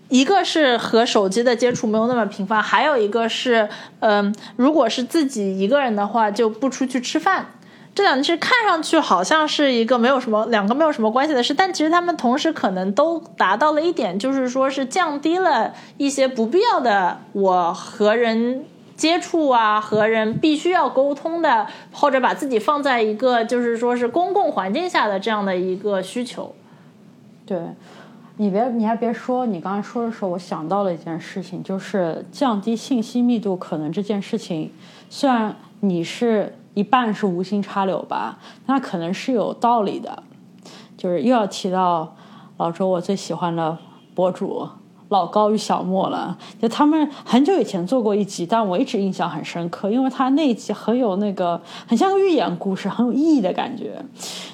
[0.08, 3.68] 一个是和手机的接触没有那么频繁，还有一个是
[4.00, 7.46] 嗯，如果是自己一个人的话，就不出去吃饭。
[7.94, 18.64] 这两件事看上去好像是一个没有什么两个没有什么关系的事，但其实他们同时可能都达到了一点，就是说是降低了一些不必要的我和人。
[18.96, 26.54] 接触啊，和人必须要沟通的，或者把自己放在一个就是说是公共环境下的这样的一个需求。
[27.44, 27.60] 对，
[28.38, 34.72] 你别你还别说，你刚才说的时候，我想到了一件事情，就是降低信息密度，可能这件事情
[35.10, 40.22] 虽然你是一半是无心插柳吧，那可能是有道理的。
[40.96, 42.16] 就是又要提到
[42.56, 43.76] 老周我最喜欢的
[44.14, 44.66] 博主。
[45.08, 54.02] 老高与小莫了，就他们很久以前做过一集，但我一直印象很深刻，因为他那一集很有那个，很像个寓言故事，很有意义的感觉。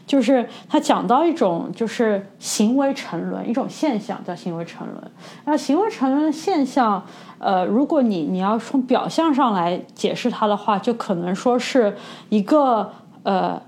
[0.07, 5.11] 就是他讲到一种就是行为沉沦一种现象，叫行为沉沦。
[5.47, 7.03] 那行为沉沦的现象，
[7.39, 11.97] 呃，如果你你要从表象上来解释它的话，就可能说是
[12.29, 12.91] 一个
[13.23, 13.59] 呃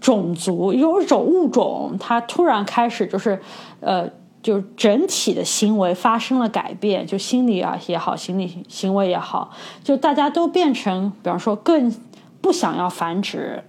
[0.00, 3.40] 种族有一种物种，它突然开始就是
[3.80, 4.10] 呃。
[4.48, 9.50] 就整体的行为发生了改变，就心理啊也好，心理行为也好，
[9.84, 11.94] 就大家都变成，比方说更
[12.40, 13.62] 不想要繁殖。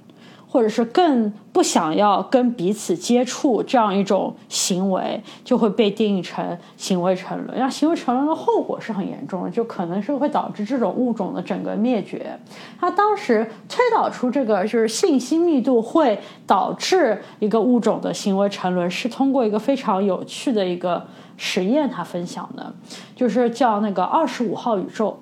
[0.51, 7.59] 或者是更不想要跟彼此接触这样一种行为，就会被定义成行为沉沦。
[7.59, 12.35] 那行为沉沦的后果是很严重的，就可能是会导致这种物种的整个灭绝。
[12.79, 21.05] 他当时推导出这个就是信息密度会导致一个物种的行为沉沦，是通过一个非常有趣的一个
[21.37, 22.73] 实验，他分享的，
[23.15, 25.19] 就是叫那个二十五号宇宙。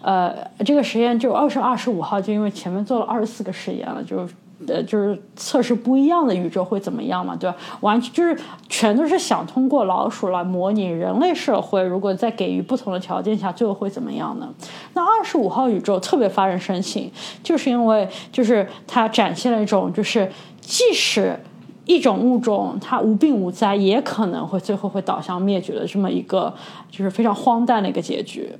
[0.00, 0.32] 呃，
[0.64, 4.24] 这个实验就二十二十五号，就因为前面做了二十四个实验了，就。
[4.66, 7.56] 呃，就是测试不一样的宇宙会怎么样嘛，对吧？
[7.80, 8.36] 完全就是
[8.68, 14.48] 全都是想通过老鼠来模拟人类社会，如果在给予不同的条件下，最后会怎么样呢？
[14.94, 17.10] 那二十五号宇宙特别发人深省，
[17.42, 20.30] 就是因为就是它展现了一种就是
[20.60, 21.38] 即使。
[21.86, 26.52] 一种物种它无病无灾，也可能会最后会导向灭绝的这么一个，
[26.90, 28.50] 就是非常荒诞的一个结局。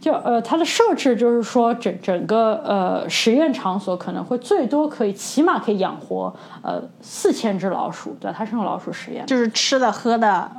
[0.00, 10.50] 就呃，它的设置就是说，整整个呃实验场所可能会最多可以起码可以养活呃四千只老鼠，对，它是用老鼠实验，就是吃的喝的，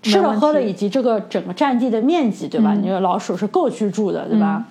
[0.00, 2.74] 吃的喝的以及这个整个占地的面积，对吧？
[2.74, 4.64] 因为老鼠是够居住的，对吧？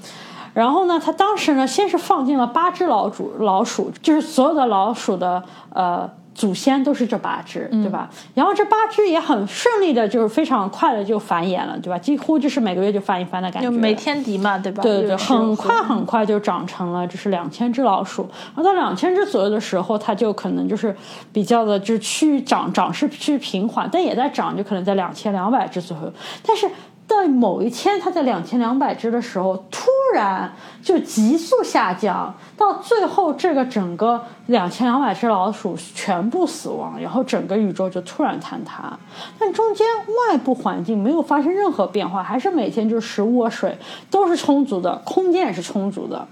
[0.55, 6.09] 然后呢，他当时呢，先是放进了八只老鼠，老鼠就是所有的老鼠的呃。
[6.39, 8.09] 祖先都是这八只，对吧？
[8.33, 11.99] 然后这八只也很顺利的，就是非常快的就繁衍了，对吧？
[11.99, 14.81] 几乎就是每个月就翻一番的感觉，就没天敌嘛，对吧？
[14.81, 18.21] 对对对，很快很快就长成了，就是两千只老鼠。
[18.55, 20.95] 然后到两千只左右的时候，它就可能就是
[21.33, 26.13] 比较的，就是趋于长长势趋于平缓，但也在长，就可能在两千两百只左右。
[26.47, 26.65] 但是
[27.09, 32.33] 在某一天，它在两千两百只的时候，突然就急速下降。
[32.55, 38.97] 到最后，这个整个两千两百只老鼠全部死亡，然后整个宇宙就突然坍塌。
[39.37, 39.85] 但中间
[40.29, 43.75] 外部环境没有发生任何变化，还是每天就是食物水
[44.11, 46.25] 都是充足的，空间也是充足的。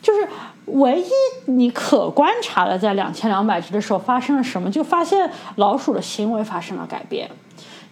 [0.00, 0.28] 就是
[0.66, 7.30] 唯一你可观察的，在两千两百只的时候发生了什么，就发现老鼠的行为发生了改变。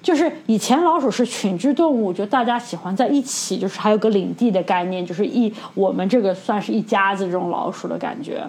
[0.03, 8.43] 就是以前老鼠是群居动物，就大家喜欢在一起，就是还有个领地的概念，就是一我们这个算是一家子这种老鼠的感觉。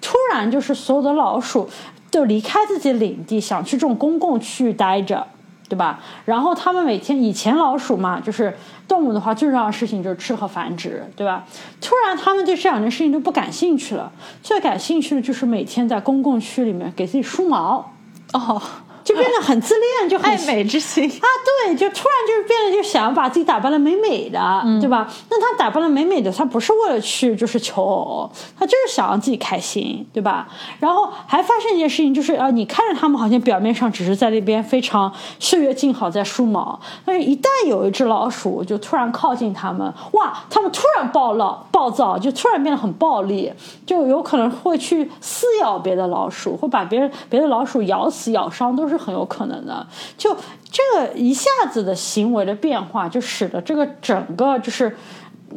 [0.00, 1.68] 突然就是所有的老鼠
[2.10, 5.26] 都离开自己领地，想去这种公共区域待着，
[5.68, 6.00] 对吧？
[6.24, 8.56] 然后他们每天以前老鼠嘛，就是
[8.86, 11.44] 动物的话，最重要的事情就是吃和繁殖，对吧？
[11.80, 17.92] 突然他们对这两件事情都不感兴趣了，最感兴趣的就是每天在公共区里面给自己梳毛
[18.32, 18.62] 哦。
[19.10, 21.26] 就变得很自恋，就很 爱美之心啊，
[21.66, 25.08] 对，就突然就是变得就想要把自己打扮的美美的，对吧？
[25.28, 30.46] 那他打扮的美美的，他不是为了去就是求偶，他就是想让自己开心，对吧？
[30.78, 43.52] 然后还发生一件事情，就是啊，你看着他们好像表面上只是在那边非常岁月静好在梳毛，但是一旦有一只老鼠就突然靠近他们，哇，他们突然暴躁暴躁，就突然变得很暴力，
[43.84, 49.86] 就有可能会去撕咬别的老鼠，会把别人别的老鼠咬死咬伤，都是很有可能的。
[50.18, 50.36] 就
[50.70, 54.94] 这个一下子的行为的变化，就使得这个整个就是。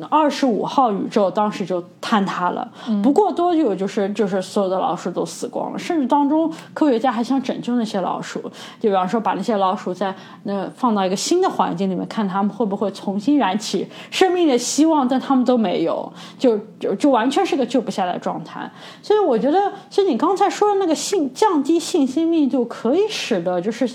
[0.09, 2.67] 二十五号宇宙当时就坍塌了，
[3.03, 8.39] 不过多久就是就是所有的老鼠都死光了，甚至当中科学家还想拯救那些老鼠，
[8.79, 10.13] 就比方说把那些老鼠在
[10.43, 18.69] 那放到一个新的环境里面，看他们会不会重新燃起生命的希望，但他们都没有，就就就完全是个救不下来的状态。
[19.01, 23.89] 所以我觉得，所以你刚才说的那个信降低信息密度，可以使得就是。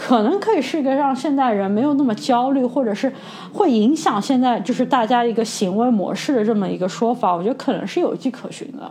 [0.00, 3.12] 可能可以是一个让现代人没有那么焦虑，或者是
[3.52, 8.88] 会影响现在就是大家一个行为模式的这么一个说法，我觉得可能是有迹可循的。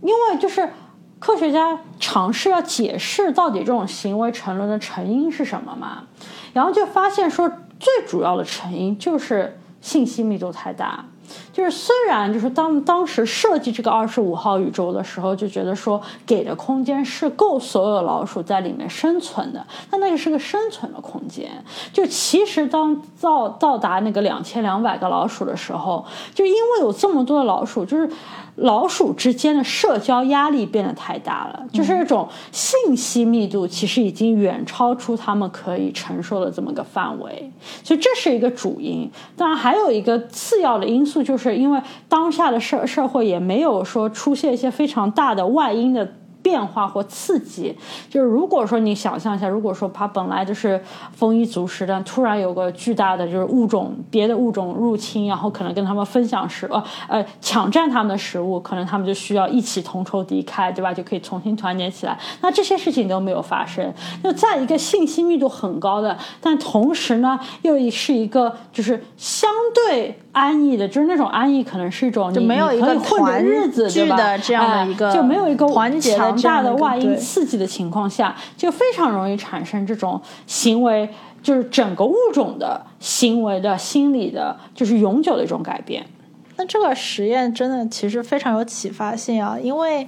[0.00, 0.68] 因为就是
[1.18, 6.04] 科学家尝试要解释到底这种行为沉沦的成因是什么嘛，
[6.52, 7.48] 然后就发现说
[7.80, 11.04] 最主要的成因就是信息密度太大。
[11.52, 21.50] 就是虽然就是当当时设计这个二十五号宇宙的时候，就觉得说给的空间是够所有老鼠在里面生存的，但那个是个生存的空间。
[21.92, 26.04] 就其实当到到达那个两千两百个老鼠的时候，
[26.34, 28.08] 就因为有这么多的老鼠，就是。
[28.56, 37.50] 老鼠之间的社交压力变得太大了，就是这种信息密度其实已经远超出他们可以承受的这么个范围，
[37.82, 39.10] 所以这是一个主因。
[39.36, 46.08] 当然，还有一个次要的因素，就是因为当下的社社会也没有说出现一些非常大的外因的。
[46.44, 47.74] 变化或刺激，
[48.10, 50.78] 就是如果说你想象一下，如果说它本来就是
[51.12, 60.92] 丰衣足食，的突然有个巨大的就是物种别的物种入侵，然后可能跟他们分享食呃呃抢占他们的食物，可能他们就需要一起同仇敌忾，对吧？
[60.92, 62.18] 就可以重新团结起来。
[62.42, 63.90] 那这些事情都没有发生，
[64.22, 70.20] 就在一个信息密度很高的，但同时呢又是一个就是相对。
[70.34, 81.08] 安逸的，就是那种安逸，可能是一种就没有一个团日子的这样的一个，就没有一个团结强大的外因刺激的情况下，就非常容易产生这种行为，
[81.42, 86.04] 就是整个物种的行为的心理的，就是永久的一种改变。
[86.56, 90.06] 那这个实验真的其实非常有启发性啊，因为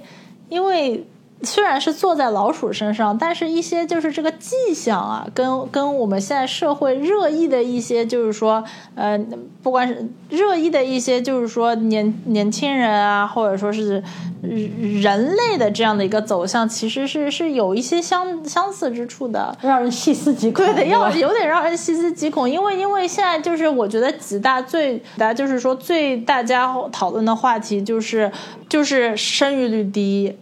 [0.49, 1.03] 因为。
[1.43, 8.63] 虽然是坐在老鼠身上，但是一些就是这个迹象啊，跟跟我们现在社会热议的一些，就是说，
[8.95, 9.19] 呃，
[9.61, 14.03] 不管是热议的一些，就是说年年轻人啊，或者说是
[14.41, 20.65] 人类的这样的一个走向，其实是是有一些相相似之处的，让人细思极恐。
[20.65, 28.31] 对的，要有点让人细思极恐，因为因为现在就是我觉得几大最大就是说最大家讨论的话题就是
[28.67, 30.35] 就是生育率低。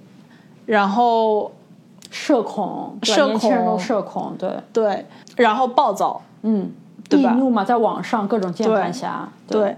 [0.66, 1.52] 然后，
[2.10, 3.66] 社恐，社恐。
[3.66, 4.50] 都社恐，对。
[4.74, 5.06] 对，
[5.36, 6.72] 然后暴躁，嗯，
[7.12, 9.78] 易怒嘛，在网上各种键盘侠，对，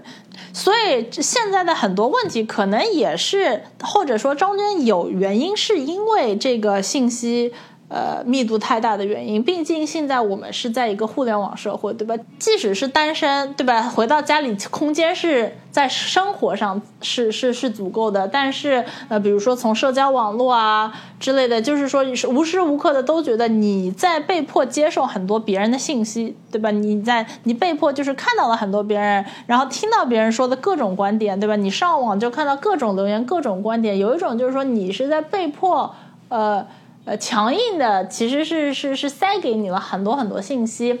[0.52, 7.52] 所以现在的很多问题可能也是，或者说中间有原因，是因为这个信息。
[7.88, 12.14] 呃，密度太大的原因，毕竟现在我们是在一个互联网社会，对吧？
[12.38, 13.82] 即使是单身，对吧？
[13.88, 26.70] 回到家里，空间是在生活上是是是足够的，但是呃，比如说从社交网络啊之类的，就是说是无时无刻的都觉得你在被迫接受很多别人的信息，对吧？
[26.70, 31.56] 你在你被迫就是看到了很多别人，然后听到别人说的各种观点，对吧？
[31.56, 35.94] 你上网就看到各种留言、各种观点，有一种就是说你是在被迫
[36.28, 36.66] 呃。
[37.08, 41.00] 呃，强硬的其实是是是塞给你了很多很多信息，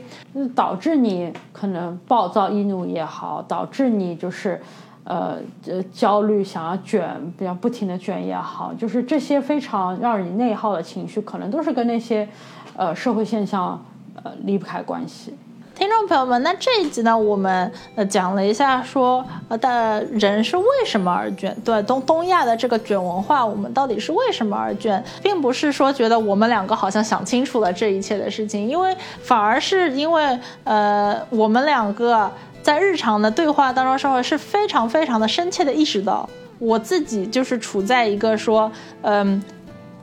[0.54, 4.58] 导致你可能暴躁易怒也好，导致你就是
[5.04, 5.36] 呃
[5.66, 12.26] 呃焦虑想要卷，比较不停的卷也好，就是这些非常让你内耗的情绪，可能都是跟那些
[12.74, 13.78] 呃社会现象
[14.14, 15.34] 呃离不开关系。
[15.78, 32.28] 听众朋友们，那这一集呢，我们呃讲了一下，说呃的人是为什么而卷，对东东亚的这个卷文化，我们到底是为什么而卷，并不是说觉得我们两个好像想清楚了这一切的事情，因为反而是因为呃我们两个
[32.60, 38.68] 在日常的对话当中，社会是非常非常的深切的意识到，我自己就是处在一个说
[39.02, 39.40] 嗯。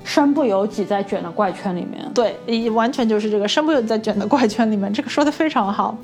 [0.05, 5.97] 身不由己在卷的怪圈里面，对，完全就是这个身不由己在卷的怪圈里面，这个说的非常好。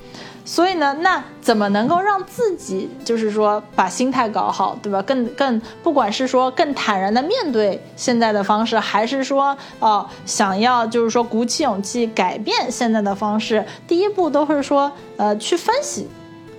[0.43, 4.99] 所以呢，那怎么能够让自己就是说把心态搞好，对吧？
[5.03, 16.07] 更更，不管是说更坦然的面对现在的方式，还是说哦想要就是说鼓起勇气改变现在的方式，第一步都是说呃去分析。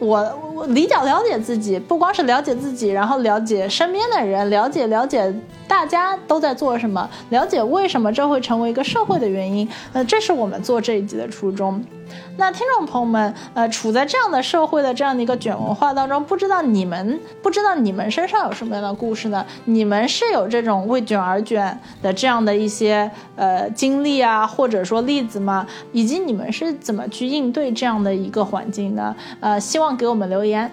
[0.02, 5.32] 我我比较了解自己，不光是了解自己，然后了解身边的人，了解了解
[5.68, 9.68] 大家都在做什么，了解为什么这会成为一个社会的原因。
[9.92, 11.80] 呃，这是我们做这一集的初衷。
[12.38, 19.44] 那听众朋友们，呃，处在这样的社会的这样的一个卷文化当中，不知道你们不知道你们身上有什么样的故事呢？
[19.66, 25.66] 你们是有这种为卷而卷的这样的一些呃经历啊，或者说例子吗？
[25.92, 29.14] 以及你们是怎么去应对这样的一个环境呢？
[29.40, 30.70] 呃，希望给我们留言。